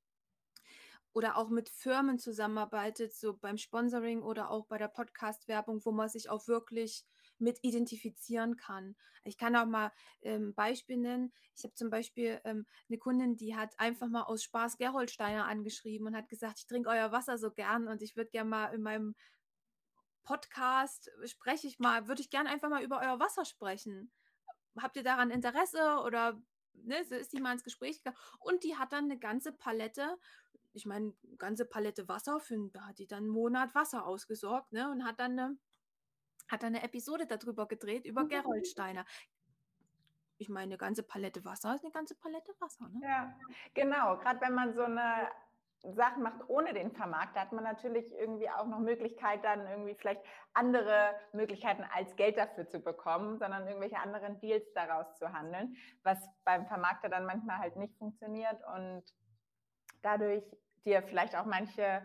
oder 1.14 1.38
auch 1.38 1.48
mit 1.48 1.68
Firmen 1.68 2.18
zusammenarbeitet, 2.18 3.14
so 3.14 3.36
beim 3.36 3.56
Sponsoring 3.56 4.22
oder 4.22 4.50
auch 4.50 4.66
bei 4.66 4.78
der 4.78 4.88
Podcast-Werbung, 4.88 5.84
wo 5.84 5.92
man 5.92 6.08
sich 6.08 6.28
auch 6.28 6.46
wirklich 6.48 7.06
mit 7.38 7.58
identifizieren 7.62 8.56
kann. 8.56 8.96
Ich 9.24 9.36
kann 9.38 9.56
auch 9.56 9.66
mal 9.66 9.86
ein 9.86 9.92
ähm, 10.22 10.54
Beispiel 10.54 10.96
nennen. 10.96 11.32
Ich 11.56 11.64
habe 11.64 11.74
zum 11.74 11.90
Beispiel 11.90 12.40
ähm, 12.44 12.66
eine 12.88 12.98
Kundin, 12.98 13.36
die 13.36 13.56
hat 13.56 13.78
einfach 13.78 14.08
mal 14.08 14.22
aus 14.22 14.42
Spaß 14.42 14.76
Geroldsteiner 14.76 15.46
angeschrieben 15.46 16.06
und 16.06 16.16
hat 16.16 16.28
gesagt, 16.28 16.58
ich 16.58 16.66
trinke 16.66 16.90
euer 16.90 17.12
Wasser 17.12 17.38
so 17.38 17.50
gern 17.50 17.88
und 17.88 18.02
ich 18.02 18.16
würde 18.16 18.30
gerne 18.30 18.50
mal 18.50 18.66
in 18.74 18.82
meinem 18.82 19.14
Podcast 20.22 21.10
spreche 21.24 21.66
ich 21.66 21.78
mal, 21.78 22.08
würde 22.08 22.22
ich 22.22 22.30
gerne 22.30 22.48
einfach 22.48 22.70
mal 22.70 22.82
über 22.82 23.00
euer 23.00 23.20
Wasser 23.20 23.44
sprechen. 23.44 24.10
Habt 24.78 24.96
ihr 24.96 25.04
daran 25.04 25.30
Interesse 25.30 26.00
oder 26.04 26.40
ne, 26.72 27.04
so 27.04 27.14
ist 27.14 27.32
die 27.32 27.40
mal 27.40 27.52
ins 27.52 27.64
Gespräch 27.64 27.98
gegangen 27.98 28.16
und 28.40 28.64
die 28.64 28.76
hat 28.76 28.92
dann 28.92 29.04
eine 29.04 29.18
ganze 29.18 29.52
Palette 29.52 30.18
ich 30.74 30.86
meine, 30.86 31.14
ganze 31.38 31.64
Palette 31.64 32.08
Wasser, 32.08 32.40
für, 32.40 32.68
da 32.72 32.88
hat 32.88 32.98
die 32.98 33.06
dann 33.06 33.24
einen 33.24 33.28
Monat 33.28 33.74
Wasser 33.74 34.06
ausgesorgt, 34.06 34.72
ne? 34.72 34.90
Und 34.90 35.04
hat 35.04 35.20
dann 35.20 35.38
eine, 35.38 35.56
hat 36.48 36.64
eine 36.64 36.82
Episode 36.82 37.26
darüber 37.26 37.66
gedreht, 37.66 38.06
über 38.06 38.24
mhm. 38.24 38.28
Geroldsteiner. 38.28 39.04
Ich 40.38 40.48
meine, 40.48 40.64
eine 40.64 40.78
ganze 40.78 41.02
Palette 41.02 41.44
Wasser 41.44 41.74
ist 41.74 41.84
eine 41.84 41.92
ganze 41.92 42.14
Palette 42.16 42.52
Wasser, 42.58 42.88
ne? 42.88 43.00
Ja, 43.02 43.34
genau. 43.72 44.18
Gerade 44.18 44.40
wenn 44.40 44.54
man 44.54 44.74
so 44.74 44.82
eine 44.82 45.28
Sachen 45.92 46.22
macht 46.22 46.48
ohne 46.48 46.72
den 46.72 46.92
Vermarkter, 46.92 47.40
hat 47.40 47.52
man 47.52 47.64
natürlich 47.64 48.10
irgendwie 48.12 48.48
auch 48.48 48.66
noch 48.66 48.78
Möglichkeit, 48.78 49.44
dann 49.44 49.66
irgendwie 49.66 49.94
vielleicht 49.94 50.22
andere 50.54 51.14
Möglichkeiten 51.32 51.84
als 51.94 52.16
Geld 52.16 52.38
dafür 52.38 52.68
zu 52.68 52.80
bekommen, 52.80 53.38
sondern 53.38 53.66
irgendwelche 53.66 53.98
anderen 53.98 54.40
Deals 54.40 54.72
daraus 54.72 55.14
zu 55.18 55.32
handeln, 55.32 55.76
was 56.02 56.18
beim 56.44 56.66
Vermarkter 56.66 57.08
dann 57.08 57.26
manchmal 57.26 57.58
halt 57.58 57.76
nicht 57.76 57.96
funktioniert 57.98 58.60
und 58.74 59.02
dadurch 60.02 60.44
dir 60.84 61.02
vielleicht 61.02 61.36
auch 61.36 61.46
manche 61.46 62.02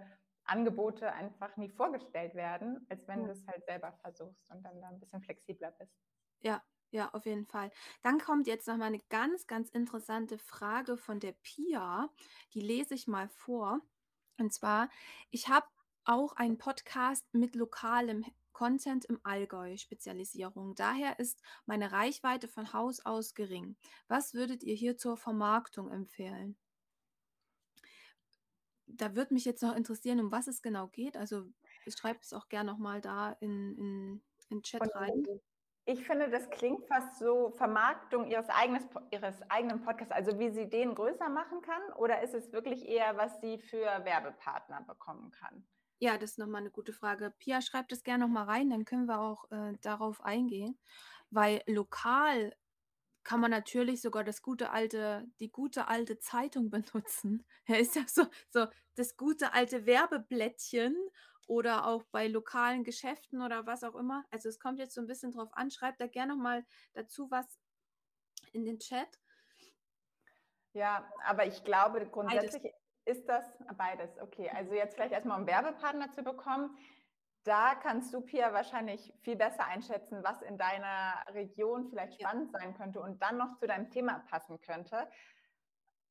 Angebote 0.49 1.11
einfach 1.13 1.55
nie 1.57 1.69
vorgestellt 1.69 2.35
werden, 2.35 2.85
als 2.89 3.07
wenn 3.07 3.21
ja. 3.21 3.27
du 3.27 3.31
es 3.31 3.45
halt 3.47 3.63
selber 3.65 3.93
versuchst 4.01 4.49
und 4.49 4.63
dann 4.63 4.81
da 4.81 4.89
ein 4.89 4.99
bisschen 4.99 5.21
flexibler 5.21 5.71
bist. 5.71 5.93
Ja, 6.41 6.63
ja, 6.91 7.09
auf 7.13 7.25
jeden 7.25 7.45
Fall. 7.45 7.71
Dann 8.01 8.19
kommt 8.19 8.47
jetzt 8.47 8.67
noch 8.67 8.77
mal 8.77 8.85
eine 8.85 9.01
ganz, 9.09 9.45
ganz 9.45 9.69
interessante 9.69 10.37
Frage 10.37 10.97
von 10.97 11.19
der 11.19 11.33
Pia. 11.43 12.09
Die 12.53 12.61
lese 12.61 12.95
ich 12.95 13.07
mal 13.07 13.29
vor. 13.29 13.79
Und 14.39 14.53
zwar, 14.53 14.89
ich 15.29 15.49
habe 15.49 15.67
auch 16.05 16.33
einen 16.33 16.57
Podcast 16.57 17.31
mit 17.33 17.55
lokalem 17.55 18.25
Content 18.53 19.05
im 19.05 19.19
Allgäu 19.23 19.77
Spezialisierung. 19.77 20.75
Daher 20.75 21.19
ist 21.19 21.41
meine 21.65 21.91
Reichweite 21.91 22.47
von 22.47 22.73
Haus 22.73 23.05
aus 23.05 23.35
gering. 23.35 23.77
Was 24.07 24.33
würdet 24.33 24.63
ihr 24.63 24.75
hier 24.75 24.97
zur 24.97 25.15
Vermarktung 25.15 25.91
empfehlen? 25.91 26.57
Da 28.95 29.15
würde 29.15 29.33
mich 29.33 29.45
jetzt 29.45 29.63
noch 29.63 29.75
interessieren, 29.75 30.19
um 30.19 30.31
was 30.31 30.47
es 30.47 30.61
genau 30.61 30.87
geht. 30.87 31.17
Also 31.17 31.45
schreibt 31.87 32.25
es 32.25 32.33
auch 32.33 32.49
gerne 32.49 32.71
nochmal 32.71 33.01
da 33.01 33.31
in, 33.39 33.77
in, 33.77 34.21
in 34.49 34.63
Chat 34.63 34.81
Und 34.81 34.95
rein. 34.95 35.23
Ich 35.85 36.05
finde, 36.05 36.29
das 36.29 36.47
klingt 36.51 36.85
fast 36.85 37.17
so 37.17 37.51
Vermarktung 37.57 38.27
ihres, 38.27 38.47
eigenes, 38.49 38.83
ihres 39.09 39.41
eigenen 39.49 39.81
Podcasts, 39.81 40.11
also 40.11 40.37
wie 40.37 40.51
sie 40.51 40.69
den 40.69 40.93
größer 40.93 41.29
machen 41.29 41.61
kann, 41.61 41.81
oder 41.97 42.21
ist 42.21 42.35
es 42.35 42.51
wirklich 42.51 42.87
eher, 42.87 43.17
was 43.17 43.41
sie 43.41 43.57
für 43.57 43.85
Werbepartner 44.05 44.81
bekommen 44.81 45.31
kann? 45.31 45.65
Ja, 45.97 46.17
das 46.17 46.31
ist 46.31 46.37
nochmal 46.37 46.61
eine 46.61 46.69
gute 46.69 46.93
Frage. 46.93 47.33
Pia, 47.39 47.61
schreibt 47.61 47.91
es 47.91 48.03
gerne 48.03 48.25
nochmal 48.25 48.45
rein, 48.45 48.69
dann 48.69 48.85
können 48.85 49.07
wir 49.07 49.19
auch 49.19 49.49
äh, 49.51 49.73
darauf 49.81 50.23
eingehen, 50.23 50.77
weil 51.31 51.63
lokal 51.65 52.53
kann 53.23 53.39
man 53.39 53.51
natürlich 53.51 54.01
sogar 54.01 54.23
das 54.23 54.41
gute 54.41 54.71
alte, 54.71 55.25
die 55.39 55.51
gute 55.51 55.87
alte 55.87 56.19
Zeitung 56.19 56.69
benutzen. 57.05 57.45
Ja, 57.67 57.75
ist 57.75 57.95
ja 57.95 58.03
so, 58.07 58.25
so 58.49 58.67
das 58.95 59.17
gute 59.17 59.53
alte 59.53 59.85
Werbeblättchen 59.85 60.95
oder 61.47 61.87
auch 61.87 62.03
bei 62.11 62.27
lokalen 62.27 62.83
Geschäften 62.83 63.41
oder 63.41 63.65
was 63.65 63.83
auch 63.83 63.95
immer. 63.95 64.23
Also 64.31 64.49
es 64.49 64.59
kommt 64.59 64.79
jetzt 64.79 64.93
so 64.93 65.01
ein 65.01 65.07
bisschen 65.07 65.31
drauf 65.31 65.49
an. 65.53 65.71
Schreibt 65.71 65.99
da 65.99 66.07
gerne 66.07 66.33
nochmal 66.33 66.65
dazu 66.93 67.29
was 67.31 67.59
in 68.53 68.65
den 68.65 68.79
Chat. 68.79 69.19
Ja, 70.73 71.11
aber 71.25 71.45
ich 71.47 71.63
glaube 71.63 72.05
grundsätzlich 72.07 72.61
beides. 72.61 72.77
ist 73.05 73.27
das 73.27 73.43
beides. 73.75 74.17
Okay, 74.19 74.49
also 74.49 74.73
jetzt 74.73 74.95
vielleicht 74.95 75.13
erstmal 75.13 75.41
um 75.41 75.47
Werbepartner 75.47 76.11
zu 76.11 76.23
bekommen 76.23 76.77
da 77.43 77.75
kannst 77.75 78.13
du, 78.13 78.21
Pia, 78.21 78.53
wahrscheinlich 78.53 79.13
viel 79.21 79.35
besser 79.35 79.65
einschätzen, 79.65 80.23
was 80.23 80.41
in 80.41 80.57
deiner 80.57 81.23
Region 81.33 81.89
vielleicht 81.89 82.19
spannend 82.19 82.51
ja. 82.53 82.59
sein 82.59 82.75
könnte 82.75 83.01
und 83.01 83.21
dann 83.21 83.37
noch 83.37 83.57
zu 83.57 83.67
deinem 83.67 83.89
Thema 83.89 84.19
passen 84.29 84.59
könnte. 84.61 85.09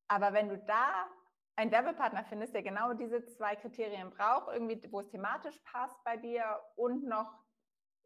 Aber 0.07 0.33
wenn 0.33 0.49
du 0.49 0.57
da 0.57 1.07
einen 1.55 1.71
Werbepartner 1.71 2.23
findest, 2.23 2.53
der 2.53 2.63
genau 2.63 2.93
diese 2.93 3.25
zwei 3.25 3.55
Kriterien 3.55 4.09
braucht, 4.09 4.51
irgendwie, 4.51 4.81
wo 4.91 5.01
es 5.01 5.09
thematisch 5.09 5.59
passt 5.65 6.01
bei 6.03 6.17
dir 6.17 6.59
und 6.75 7.03
noch 7.03 7.31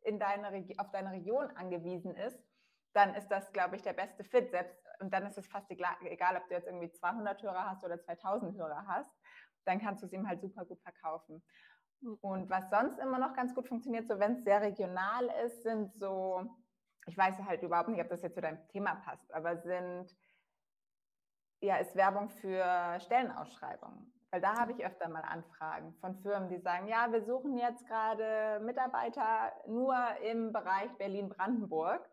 in 0.02 0.20
deine, 0.20 0.66
auf 0.78 0.92
deine 0.92 1.12
Region 1.12 1.50
angewiesen 1.56 2.16
ist, 2.16 2.38
dann 2.94 3.16
ist 3.16 3.30
das, 3.30 3.52
glaube 3.54 3.76
ich, 3.76 3.82
der 3.82 3.94
beste 3.94 4.24
Fit. 4.24 4.52
Selbst, 4.52 4.76
und 5.00 5.14
dann 5.14 5.26
ist 5.26 5.38
es 5.38 5.48
fast 5.48 5.70
egal, 5.72 5.96
egal, 6.02 6.36
ob 6.36 6.48
du 6.48 6.56
jetzt 6.56 6.68
irgendwie 6.68 6.92
200 6.92 7.42
Hörer 7.42 7.70
hast 7.70 7.84
oder 7.84 8.00
2000 8.00 8.58
Hörer 8.58 8.86
hast, 8.88 9.12
dann 9.66 9.80
kannst 9.80 10.04
du 10.04 10.08
es 10.08 10.14
ihm 10.14 10.28
halt 10.28 10.42
super 10.42 10.66
gut 10.66 10.82
verkaufen. 10.82 11.44
Und 12.22 12.50
was 12.50 12.70
sonst 12.70 13.00
immer 13.00 13.18
noch 13.18 13.34
ganz 13.34 13.54
gut 13.56 13.68
funktioniert, 13.68 14.08
so 14.08 14.20
wenn 14.20 14.34
es 14.34 14.44
sehr 14.44 14.62
regional 14.62 15.30
ist, 15.46 15.64
sind 15.64 15.94
so, 15.94 16.46
ich 17.06 17.18
weiß 17.18 17.40
halt 17.46 17.64
überhaupt 17.64 17.90
nicht, 17.90 18.02
ob 18.02 18.10
das 18.10 18.22
jetzt 18.22 18.36
zu 18.36 18.42
deinem 18.42 18.68
Thema 18.70 18.96
passt, 18.96 19.34
aber 19.34 19.58
sind, 19.58 20.16
ja, 21.62 21.78
ist 21.78 21.96
Werbung 21.96 22.30
für 22.30 23.00
Stellenausschreibungen. 23.00 24.12
Weil 24.32 24.42
da 24.42 24.58
habe 24.58 24.72
ich 24.72 24.84
öfter 24.84 25.08
mal 25.10 25.22
Anfragen 25.22 25.94
von 26.02 26.16
Firmen, 26.16 26.50
die 26.50 26.58
sagen, 26.58 26.88
ja, 26.88 27.12
wir 27.12 27.24
suchen 27.24 27.56
jetzt 27.58 27.86
gerade 27.86 28.60
Mitarbeiter 28.66 29.54
nur 29.68 29.96
im 30.24 30.52
Bereich 30.52 30.92
Berlin-Brandenburg. 30.98 32.10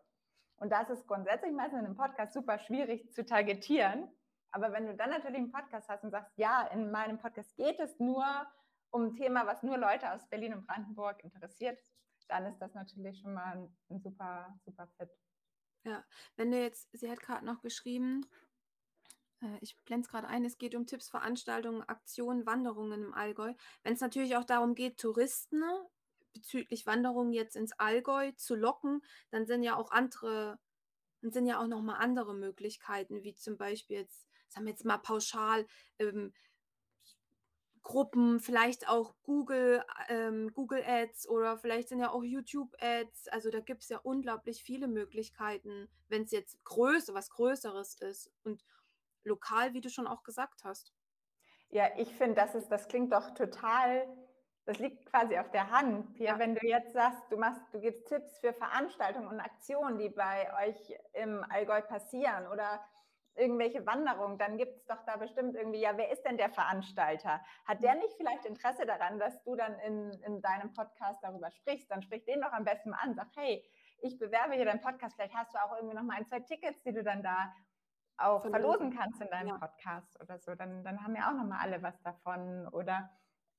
Und 0.57 0.71
das 0.71 0.89
ist 0.91 1.07
grundsätzlich 1.07 1.51
meistens 1.51 1.79
in 1.79 1.85
einem 1.85 1.97
Podcast 1.97 2.33
super 2.33 2.59
schwierig 2.59 3.11
zu 3.11 3.25
targetieren. 3.25 4.07
Aber 4.51 4.71
wenn 4.71 4.85
du 4.85 4.95
dann 4.95 5.09
natürlich 5.09 5.39
einen 5.39 5.51
Podcast 5.51 5.89
hast 5.89 6.03
und 6.03 6.11
sagst, 6.11 6.37
ja, 6.37 6.67
in 6.67 6.91
meinem 6.91 7.17
Podcast 7.17 7.55
geht 7.57 7.79
es 7.79 7.99
nur 7.99 8.23
um 8.91 9.05
ein 9.05 9.15
Thema, 9.15 9.45
was 9.47 9.63
nur 9.63 9.77
Leute 9.77 10.11
aus 10.11 10.27
Berlin 10.29 10.53
und 10.53 10.67
Brandenburg 10.67 11.23
interessiert, 11.23 11.79
dann 12.27 12.45
ist 12.45 12.59
das 12.59 12.73
natürlich 12.73 13.19
schon 13.19 13.33
mal 13.33 13.69
ein, 13.89 13.99
super, 13.99 14.57
super 14.65 14.87
Fit. 14.97 15.09
Ja, 15.83 16.05
wenn 16.35 16.51
du 16.51 16.61
jetzt, 16.61 16.89
sie 16.93 17.09
hat 17.09 17.19
gerade 17.19 17.45
noch 17.45 17.61
geschrieben, 17.61 18.25
äh, 19.41 19.57
ich 19.61 19.77
blende 19.83 20.05
es 20.05 20.11
gerade 20.11 20.27
ein, 20.27 20.45
es 20.45 20.57
geht 20.57 20.75
um 20.75 20.85
Tipps, 20.85 21.09
Veranstaltungen, 21.09 21.81
Aktionen, 21.83 22.45
Wanderungen 22.45 23.03
im 23.03 23.13
Allgäu. 23.13 23.53
Wenn 23.83 23.93
es 23.93 24.01
natürlich 24.01 24.35
auch 24.35 24.45
darum 24.45 24.75
geht, 24.75 24.99
Touristen 24.99 25.63
bezüglich 26.33 26.85
Wanderungen 26.85 27.33
jetzt 27.33 27.55
ins 27.55 27.73
Allgäu 27.73 28.31
zu 28.33 28.55
locken, 28.55 29.01
dann 29.31 29.45
sind 29.45 29.63
ja 29.63 29.75
auch 29.75 29.91
andere, 29.91 30.59
dann 31.21 31.31
sind 31.31 31.45
ja 31.45 31.59
auch 31.59 31.67
nochmal 31.67 31.97
andere 31.99 32.33
Möglichkeiten, 32.33 33.23
wie 33.23 33.35
zum 33.35 33.57
Beispiel 33.57 33.97
jetzt, 33.97 34.27
sagen 34.47 34.65
wir 34.65 34.71
jetzt 34.71 34.85
mal 34.85 34.97
pauschal, 34.97 35.67
ähm, 35.99 36.33
Gruppen, 37.83 38.39
vielleicht 38.39 38.87
auch 38.87 39.15
Google, 39.23 39.83
ähm, 40.07 40.51
Google 40.53 40.83
Ads 40.85 41.27
oder 41.27 41.57
vielleicht 41.57 41.89
sind 41.89 41.99
ja 41.99 42.11
auch 42.11 42.23
YouTube 42.23 42.75
Ads. 42.79 43.27
Also 43.29 43.49
da 43.49 43.59
gibt 43.59 43.83
es 43.83 43.89
ja 43.89 43.97
unglaublich 43.97 44.63
viele 44.63 44.87
Möglichkeiten, 44.87 45.89
wenn 46.07 46.23
es 46.23 46.31
jetzt 46.31 46.63
größer, 46.63 47.13
was 47.13 47.29
Größeres 47.31 47.95
ist 47.95 48.31
und 48.43 48.63
lokal, 49.23 49.73
wie 49.73 49.81
du 49.81 49.89
schon 49.89 50.07
auch 50.07 50.23
gesagt 50.23 50.63
hast. 50.63 50.93
Ja, 51.69 51.85
ich 51.97 52.13
finde, 52.13 52.35
das 52.35 52.53
ist, 52.53 52.69
das 52.69 52.87
klingt 52.87 53.13
doch 53.13 53.33
total, 53.33 54.05
das 54.65 54.77
liegt 54.79 55.05
quasi 55.05 55.37
auf 55.37 55.49
der 55.51 55.71
Hand. 55.71 56.19
Ja, 56.19 56.37
wenn 56.37 56.53
du 56.55 56.67
jetzt 56.67 56.93
sagst, 56.93 57.23
du 57.29 57.37
machst, 57.37 57.61
du 57.71 57.79
gibst 57.79 58.07
Tipps 58.07 58.39
für 58.39 58.53
Veranstaltungen 58.53 59.27
und 59.27 59.39
Aktionen, 59.39 59.97
die 59.97 60.09
bei 60.09 60.51
euch 60.67 60.93
im 61.13 61.43
Allgäu 61.49 61.81
passieren 61.81 62.47
oder 62.47 62.83
irgendwelche 63.35 63.85
Wanderungen, 63.85 64.37
dann 64.37 64.57
gibt 64.57 64.75
es 64.77 64.85
doch 64.85 65.03
da 65.05 65.17
bestimmt 65.17 65.55
irgendwie, 65.55 65.79
ja, 65.79 65.97
wer 65.97 66.11
ist 66.11 66.23
denn 66.23 66.37
der 66.37 66.49
Veranstalter? 66.49 67.41
Hat 67.65 67.81
der 67.81 67.95
nicht 67.95 68.13
vielleicht 68.17 68.45
Interesse 68.45 68.85
daran, 68.85 69.19
dass 69.19 69.41
du 69.43 69.55
dann 69.55 69.79
in, 69.79 70.11
in 70.23 70.41
deinem 70.41 70.73
Podcast 70.73 71.23
darüber 71.23 71.49
sprichst? 71.51 71.89
Dann 71.89 72.01
sprich 72.01 72.25
den 72.25 72.41
doch 72.41 72.51
am 72.51 72.65
besten 72.65 72.89
mal 72.89 72.97
an. 72.97 73.15
Sag, 73.15 73.27
hey, 73.35 73.63
ich 74.01 74.17
bewerbe 74.17 74.55
hier 74.55 74.65
deinen 74.65 74.81
Podcast, 74.81 75.15
vielleicht 75.15 75.35
hast 75.35 75.53
du 75.53 75.59
auch 75.59 75.75
irgendwie 75.75 75.95
noch 75.95 76.03
mal 76.03 76.17
ein, 76.17 76.25
zwei 76.25 76.39
Tickets, 76.41 76.81
die 76.83 76.93
du 76.93 77.03
dann 77.03 77.23
da 77.23 77.53
auch 78.17 78.41
verlosen 78.41 78.95
kannst 78.95 79.21
in 79.21 79.29
deinem 79.29 79.49
ja. 79.49 79.57
Podcast 79.57 80.19
oder 80.21 80.37
so. 80.37 80.55
Dann, 80.55 80.83
dann 80.83 81.03
haben 81.03 81.15
ja 81.15 81.29
auch 81.29 81.35
noch 81.35 81.45
mal 81.45 81.59
alle 81.59 81.81
was 81.81 81.99
davon. 82.01 82.67
Oder 82.67 83.09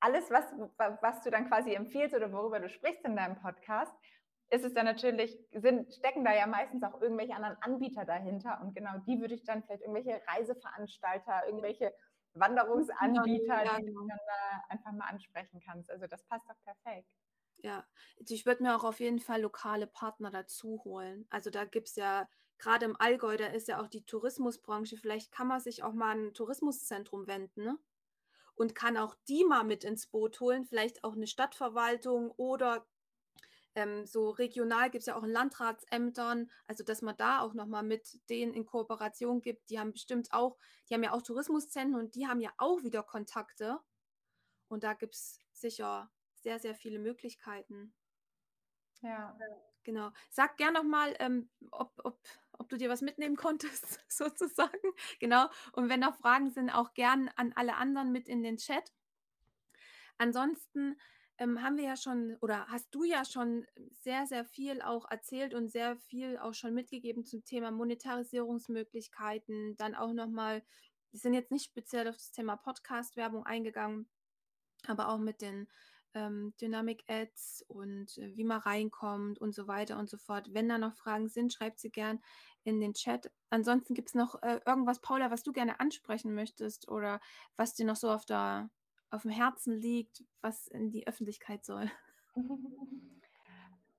alles, 0.01 0.31
was, 0.31 0.45
was 1.01 1.23
du 1.23 1.31
dann 1.31 1.49
quasi 1.49 1.75
empfiehlst 1.75 2.15
oder 2.15 2.33
worüber 2.33 2.61
du 2.61 2.69
sprichst 2.69 3.05
in 3.05 3.17
deinem 3.17 3.37
Podcast, 3.37 3.95
ist 4.53 4.65
es 4.65 4.75
dann 4.75 4.85
natürlich, 4.85 5.39
sind, 5.55 5.95
stecken 5.95 6.25
da 6.25 6.35
ja 6.35 6.47
meistens 6.47 6.83
auch 6.83 7.01
irgendwelche 7.01 7.35
anderen 7.35 7.57
Anbieter 7.63 8.05
dahinter 8.05 8.61
und 8.61 8.75
genau 8.75 8.99
die 9.07 9.19
würde 9.19 9.35
ich 9.35 9.45
dann 9.45 9.63
vielleicht 9.63 9.81
irgendwelche 9.81 10.21
Reiseveranstalter, 10.27 11.47
irgendwelche 11.47 11.95
Wanderungsanbieter, 12.35 13.65
ja, 13.65 13.81
die 13.81 13.87
du 13.87 14.07
dann 14.07 14.19
da 14.27 14.65
einfach 14.69 14.93
mal 14.93 15.09
ansprechen 15.09 15.61
kannst. 15.65 15.91
Also 15.91 16.07
das 16.07 16.23
passt 16.25 16.47
doch 16.49 16.57
perfekt. 16.65 17.09
Ja, 17.63 17.87
also 18.19 18.35
ich 18.35 18.45
würde 18.45 18.63
mir 18.63 18.77
auch 18.77 18.85
auf 18.85 19.01
jeden 19.01 19.21
Fall 19.21 19.41
lokale 19.41 19.87
Partner 19.87 20.31
dazu 20.31 20.83
holen. 20.85 21.27
Also 21.31 21.49
da 21.49 21.65
gibt 21.65 21.89
es 21.89 21.97
ja, 21.97 22.29
gerade 22.59 22.85
im 22.85 23.01
Allgäu, 23.01 23.39
da 23.39 23.47
ist 23.47 23.69
ja 23.69 23.81
auch 23.81 23.89
die 23.89 24.05
Tourismusbranche, 24.05 24.99
vielleicht 24.99 25.33
kann 25.33 25.47
man 25.47 25.61
sich 25.61 25.83
auch 25.83 25.95
mal 25.95 26.15
ein 26.15 26.35
Tourismuszentrum 26.35 27.27
wenden, 27.27 27.65
ne? 27.65 27.79
Und 28.55 28.75
kann 28.75 28.99
auch 28.99 29.15
die 29.29 29.45
mal 29.45 29.65
mit 29.65 29.83
ins 29.83 30.07
Boot 30.07 30.39
holen, 30.41 30.67
vielleicht 30.67 31.05
auch 31.05 31.15
eine 31.15 31.27
Stadtverwaltung 31.27 32.31
oder 32.33 32.87
Ähm, 33.75 34.07
so 34.07 34.31
regional 34.31 34.91
gibt 34.91 35.03
es 35.03 35.07
ja 35.07 35.17
auch 35.17 35.23
in 35.23 35.31
Landratsämtern, 35.31 36.51
also 36.67 36.85
dass 36.85 37.03
man 37.03 37.17
da 37.17 37.41
auch 37.41 37.55
nochmal 37.55 37.83
mit 37.83 38.21
denen 38.29 38.53
in 38.53 38.67
Kooperation 38.67 39.41
gibt. 39.41 39.71
Die 39.71 39.79
haben 39.79 39.93
bestimmt 39.93 40.33
auch, 40.33 40.59
die 40.89 40.95
haben 40.95 41.03
ja 41.03 41.13
auch 41.13 41.23
Tourismuszentren 41.23 42.01
und 42.01 42.15
die 42.15 42.27
haben 42.27 42.41
ja 42.41 42.53
auch 42.59 42.83
wieder 42.83 43.03
Kontakte. 43.03 43.79
Und 44.69 44.85
da 44.85 44.95
gibt 44.95 45.15
es 45.15 45.41
sicher 45.53 46.11
sehr, 46.35 46.59
sehr 46.59 46.75
viele 46.75 46.99
Möglichkeiten. 46.99 47.95
Ja. 49.01 49.37
Genau. 49.85 50.13
Sag 50.31 50.59
gern 50.59 50.75
nochmal, 50.75 51.17
ähm, 51.19 51.51
ob, 51.73 51.93
ob, 52.05 52.21
ob 52.53 52.69
du 52.69 52.77
dir 52.77 52.89
was 52.89 53.01
mitnehmen 53.01 53.37
konntest, 53.37 54.01
sozusagen. 54.09 54.93
Genau. 55.19 55.49
Und 55.73 55.89
wenn 55.89 56.01
noch 56.01 56.17
Fragen 56.17 56.51
sind, 56.51 56.71
auch 56.71 56.95
gern 56.95 57.29
an 57.37 57.53
alle 57.55 57.77
anderen 57.77 58.13
mit 58.13 58.29
in 58.29 58.43
den 58.43 58.59
Chat. 58.59 58.93
Ansonsten 60.19 60.97
ähm, 61.43 61.63
haben 61.63 61.77
wir 61.77 61.85
ja 61.85 61.97
schon 61.97 62.37
oder 62.41 62.67
hast 62.69 62.95
du 62.95 63.05
ja 63.05 63.25
schon 63.25 63.67
sehr, 64.01 64.27
sehr 64.27 64.45
viel 64.45 64.83
auch 64.83 65.11
erzählt 65.11 65.55
und 65.55 65.71
sehr 65.71 65.97
viel 65.97 66.39
auch 66.39 66.55
schon 66.55 66.75
mitgegeben 66.75 67.25
zum 67.25 67.45
Thema 67.45 67.71
Monetarisierungsmöglichkeiten. 67.71 69.77
Dann 69.77 69.95
auch 69.95 70.13
nochmal, 70.13 70.63
wir 71.11 71.21
sind 71.21 71.35
jetzt 71.35 71.51
nicht 71.51 71.65
speziell 71.65 72.09
auf 72.09 72.17
das 72.17 72.31
Thema 72.31 72.57
Podcast-Werbung 72.57 73.45
eingegangen, 73.45 74.09
aber 74.87 75.09
auch 75.09 75.19
mit 75.19 75.43
den 75.43 75.69
ähm, 76.15 76.55
Dynamic 76.61 77.05
Ads 77.09 77.65
und 77.69 78.17
äh, 78.19 78.37
wie 78.37 78.45
man 78.45 78.61
reinkommt 78.61 79.41
und 79.41 79.55
so 79.55 79.67
weiter 79.67 79.99
und 79.99 80.09
so 80.09 80.19
fort. 80.19 80.49
Wenn 80.53 80.69
da 80.69 80.79
noch 80.79 80.95
Fragen 80.95 81.29
sind, 81.29 81.53
schreibt 81.53 81.81
sie 81.81 81.91
gern 81.91 82.21
in 82.65 82.81
den 82.81 82.95
Chat. 82.95 83.31
Ansonsten 83.51 83.95
gibt 83.95 84.11
es 84.11 84.15
noch 84.15 84.41
äh, 84.43 84.61
irgendwas, 84.67 85.01
Paula, 85.01 85.31
was 85.31 85.43
du 85.43 85.53
gerne 85.53 85.81
ansprechen 85.81 86.35
möchtest 86.35 86.89
oder 86.89 87.21
was 87.57 87.75
dir 87.75 87.87
noch 87.87 87.97
so 87.97 88.11
auf, 88.11 88.27
der, 88.27 88.71
auf 89.13 89.23
dem 89.23 89.31
Herzen 89.31 89.75
liegt, 89.75 90.25
was 90.41 90.67
in 90.69 90.91
die 90.91 91.07
Öffentlichkeit 91.07 91.65
soll. 91.65 91.91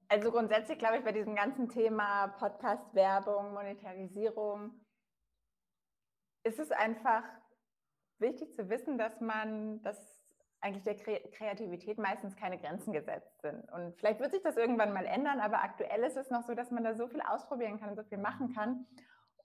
Also 0.10 0.30
grundsätzlich 0.30 0.78
glaube 0.78 0.98
ich 0.98 1.04
bei 1.04 1.12
diesem 1.12 1.34
ganzen 1.34 1.70
Thema 1.70 2.28
Podcast-Werbung, 2.28 3.52
Monetarisierung, 3.52 4.86
ist 6.44 6.60
es 6.60 6.70
einfach 6.72 7.24
wichtig 8.20 8.54
zu 8.54 8.70
wissen, 8.70 9.00
dass 9.00 9.20
man 9.22 9.82
das 9.82 9.98
eigentlich 10.62 10.84
der 10.84 10.96
Kreativität 11.32 11.98
meistens 11.98 12.36
keine 12.36 12.60
Grenzen 12.60 12.94
gesetzt 12.94 13.42
sind. 13.42 13.70
Und 13.72 13.98
vielleicht 13.98 14.20
wird 14.20 14.32
sich 14.32 14.44
das 14.44 14.56
irgendwann 14.56 14.94
mal 14.94 15.06
ändern, 15.06 15.40
aber 15.40 15.64
aktuell 15.64 16.04
ist 16.04 16.16
es 16.18 16.30
noch 16.30 16.44
so, 16.44 16.54
dass 16.54 16.70
man 16.70 16.84
da 16.84 16.94
so 16.94 17.08
viel 17.08 17.22
ausprobieren 17.22 17.80
kann 17.80 17.90
und 17.90 17.96
so 17.96 18.04
viel 18.04 18.20
machen 18.20 18.54
kann. 18.54 18.86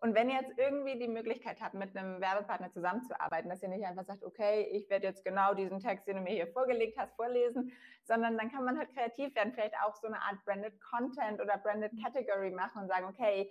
Und 0.00 0.14
wenn 0.14 0.30
ihr 0.30 0.37
jetzt 0.40 0.56
irgendwie 0.56 0.96
die 0.96 1.08
Möglichkeit 1.08 1.61
habt, 1.61 1.74
mit 1.74 1.96
einem 1.96 2.20
Werbepartner 2.20 2.70
zusammenzuarbeiten, 2.70 3.50
dass 3.50 3.62
ihr 3.62 3.68
nicht 3.68 3.84
einfach 3.84 4.04
sagt, 4.04 4.22
okay, 4.22 4.68
ich 4.72 4.88
werde 4.88 5.08
jetzt 5.08 5.24
genau 5.24 5.54
diesen 5.54 5.80
Text, 5.80 6.06
den 6.06 6.16
du 6.16 6.22
mir 6.22 6.34
hier 6.34 6.46
vorgelegt 6.46 6.96
hast, 6.96 7.16
vorlesen, 7.16 7.72
sondern 8.04 8.38
dann 8.38 8.50
kann 8.50 8.64
man 8.64 8.78
halt 8.78 8.94
kreativ 8.94 9.34
werden, 9.34 9.52
vielleicht 9.52 9.74
auch 9.84 9.96
so 9.96 10.06
eine 10.06 10.22
Art 10.22 10.44
Branded 10.44 10.80
Content 10.80 11.40
oder 11.40 11.58
Branded 11.58 11.92
Category 12.02 12.50
machen 12.50 12.82
und 12.82 12.88
sagen, 12.88 13.06
okay, 13.06 13.50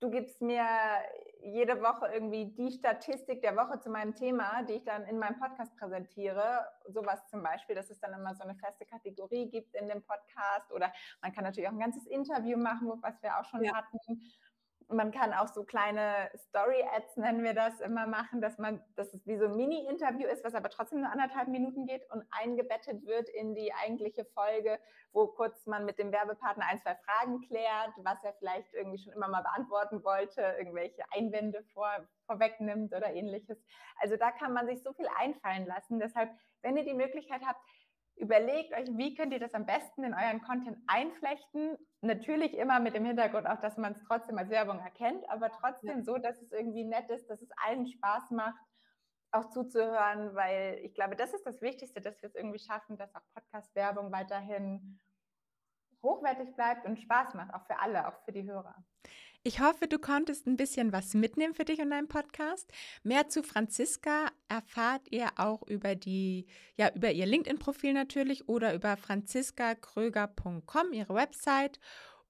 du 0.00 0.10
gibst 0.10 0.40
mir 0.40 0.64
jede 1.42 1.80
Woche 1.80 2.08
irgendwie 2.12 2.46
die 2.46 2.72
Statistik 2.72 3.40
der 3.42 3.54
Woche 3.54 3.78
zu 3.78 3.88
meinem 3.88 4.14
Thema, 4.14 4.64
die 4.64 4.74
ich 4.74 4.84
dann 4.84 5.04
in 5.04 5.18
meinem 5.18 5.38
Podcast 5.38 5.76
präsentiere. 5.76 6.66
Sowas 6.88 7.24
zum 7.28 7.42
Beispiel, 7.42 7.76
dass 7.76 7.88
es 7.88 8.00
dann 8.00 8.12
immer 8.12 8.34
so 8.34 8.42
eine 8.42 8.56
feste 8.56 8.84
Kategorie 8.84 9.48
gibt 9.48 9.76
in 9.76 9.88
dem 9.88 10.02
Podcast. 10.02 10.72
Oder 10.72 10.92
man 11.20 11.32
kann 11.32 11.44
natürlich 11.44 11.68
auch 11.68 11.72
ein 11.72 11.78
ganzes 11.78 12.06
Interview 12.06 12.58
machen, 12.58 12.90
was 13.00 13.22
wir 13.22 13.38
auch 13.38 13.44
schon 13.44 13.62
ja. 13.62 13.74
hatten 13.74 13.98
man 14.88 15.12
kann 15.12 15.32
auch 15.32 15.48
so 15.48 15.64
kleine 15.64 16.30
Story-Ads, 16.36 17.16
nennen 17.16 17.42
wir 17.42 17.54
das, 17.54 17.80
immer 17.80 18.06
machen, 18.06 18.40
dass 18.40 18.58
man, 18.58 18.82
dass 18.96 19.12
es 19.14 19.26
wie 19.26 19.36
so 19.36 19.46
ein 19.46 19.56
Mini-Interview 19.56 20.26
ist, 20.28 20.44
was 20.44 20.54
aber 20.54 20.70
trotzdem 20.70 21.00
nur 21.00 21.10
anderthalb 21.10 21.48
Minuten 21.48 21.86
geht 21.86 22.08
und 22.10 22.24
eingebettet 22.30 23.04
wird 23.06 23.28
in 23.28 23.54
die 23.54 23.72
eigentliche 23.74 24.24
Folge, 24.24 24.78
wo 25.12 25.26
kurz 25.26 25.66
man 25.66 25.84
mit 25.84 25.98
dem 25.98 26.12
Werbepartner 26.12 26.66
ein, 26.66 26.78
zwei 26.78 26.96
Fragen 26.96 27.40
klärt, 27.42 27.92
was 27.98 28.22
er 28.24 28.34
vielleicht 28.34 28.72
irgendwie 28.74 28.98
schon 28.98 29.12
immer 29.12 29.28
mal 29.28 29.42
beantworten 29.42 30.02
wollte, 30.04 30.42
irgendwelche 30.58 31.02
Einwände 31.12 31.62
vor, 31.72 31.90
vorwegnimmt 32.26 32.94
oder 32.94 33.12
ähnliches. 33.12 33.62
Also 34.00 34.16
da 34.16 34.30
kann 34.30 34.52
man 34.52 34.66
sich 34.66 34.82
so 34.82 34.92
viel 34.92 35.08
einfallen 35.18 35.66
lassen. 35.66 35.98
Deshalb, 35.98 36.30
wenn 36.62 36.76
ihr 36.76 36.84
die 36.84 36.94
Möglichkeit 36.94 37.42
habt, 37.46 37.60
Überlegt 38.16 38.72
euch, 38.74 38.88
wie 38.96 39.14
könnt 39.14 39.32
ihr 39.32 39.40
das 39.40 39.54
am 39.54 39.66
besten 39.66 40.04
in 40.04 40.14
euren 40.14 40.42
Content 40.42 40.78
einflechten. 40.86 41.76
Natürlich 42.02 42.56
immer 42.56 42.78
mit 42.78 42.94
dem 42.94 43.04
Hintergrund 43.04 43.46
auch, 43.46 43.60
dass 43.60 43.76
man 43.76 43.92
es 43.92 44.02
trotzdem 44.04 44.38
als 44.38 44.50
Werbung 44.50 44.78
erkennt, 44.78 45.28
aber 45.28 45.50
trotzdem 45.50 45.98
ja. 45.98 46.04
so, 46.04 46.18
dass 46.18 46.40
es 46.40 46.52
irgendwie 46.52 46.84
nett 46.84 47.08
ist, 47.10 47.28
dass 47.28 47.42
es 47.42 47.50
allen 47.64 47.86
Spaß 47.86 48.30
macht, 48.30 48.60
auch 49.32 49.48
zuzuhören, 49.50 50.34
weil 50.34 50.78
ich 50.82 50.94
glaube, 50.94 51.16
das 51.16 51.32
ist 51.32 51.46
das 51.46 51.60
Wichtigste, 51.62 52.00
dass 52.00 52.20
wir 52.20 52.28
es 52.28 52.34
irgendwie 52.34 52.58
schaffen, 52.58 52.96
dass 52.96 53.14
auch 53.14 53.22
Podcast-Werbung 53.34 54.12
weiterhin 54.12 55.00
hochwertig 56.02 56.54
bleibt 56.54 56.84
und 56.84 57.00
Spaß 57.00 57.34
macht, 57.34 57.54
auch 57.54 57.64
für 57.66 57.78
alle, 57.80 58.08
auch 58.08 58.18
für 58.24 58.32
die 58.32 58.44
Hörer. 58.44 58.74
Ich 59.44 59.58
hoffe, 59.58 59.88
du 59.88 59.98
konntest 59.98 60.46
ein 60.46 60.56
bisschen 60.56 60.92
was 60.92 61.14
mitnehmen 61.14 61.52
für 61.52 61.64
dich 61.64 61.80
und 61.80 61.90
deinen 61.90 62.06
Podcast. 62.06 62.72
Mehr 63.02 63.28
zu 63.28 63.42
Franziska 63.42 64.30
erfahrt 64.48 65.08
ihr 65.10 65.30
auch 65.36 65.66
über 65.66 65.96
die, 65.96 66.46
ja, 66.76 66.92
über 66.94 67.10
ihr 67.10 67.26
LinkedIn-Profil 67.26 67.92
natürlich 67.92 68.48
oder 68.48 68.72
über 68.72 68.96
franziskakröger.com, 68.96 70.92
ihre 70.92 71.14
Website. 71.14 71.80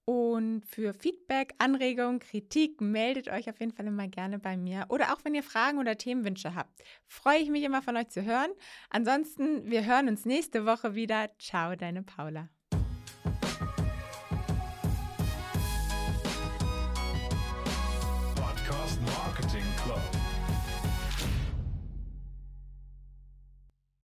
Und 0.05 0.65
für 0.65 0.95
Feedback, 0.95 1.53
Anregungen, 1.59 2.19
Kritik 2.19 2.81
meldet 2.81 3.29
euch 3.29 3.47
auf 3.47 3.59
jeden 3.59 3.73
Fall 3.73 3.85
immer 3.85 4.07
gerne 4.07 4.39
bei 4.39 4.57
mir. 4.57 4.85
Oder 4.89 5.13
auch 5.13 5.23
wenn 5.23 5.35
ihr 5.35 5.43
Fragen 5.43 5.77
oder 5.77 5.95
Themenwünsche 5.97 6.55
habt. 6.55 6.81
Freue 7.05 7.39
ich 7.39 7.49
mich 7.49 7.63
immer 7.63 7.83
von 7.83 7.95
euch 7.95 8.09
zu 8.09 8.23
hören. 8.23 8.49
Ansonsten, 8.89 9.69
wir 9.69 9.85
hören 9.85 10.09
uns 10.09 10.25
nächste 10.25 10.65
Woche 10.65 10.95
wieder. 10.95 11.29
Ciao, 11.37 11.75
deine 11.75 12.01
Paula. 12.01 12.49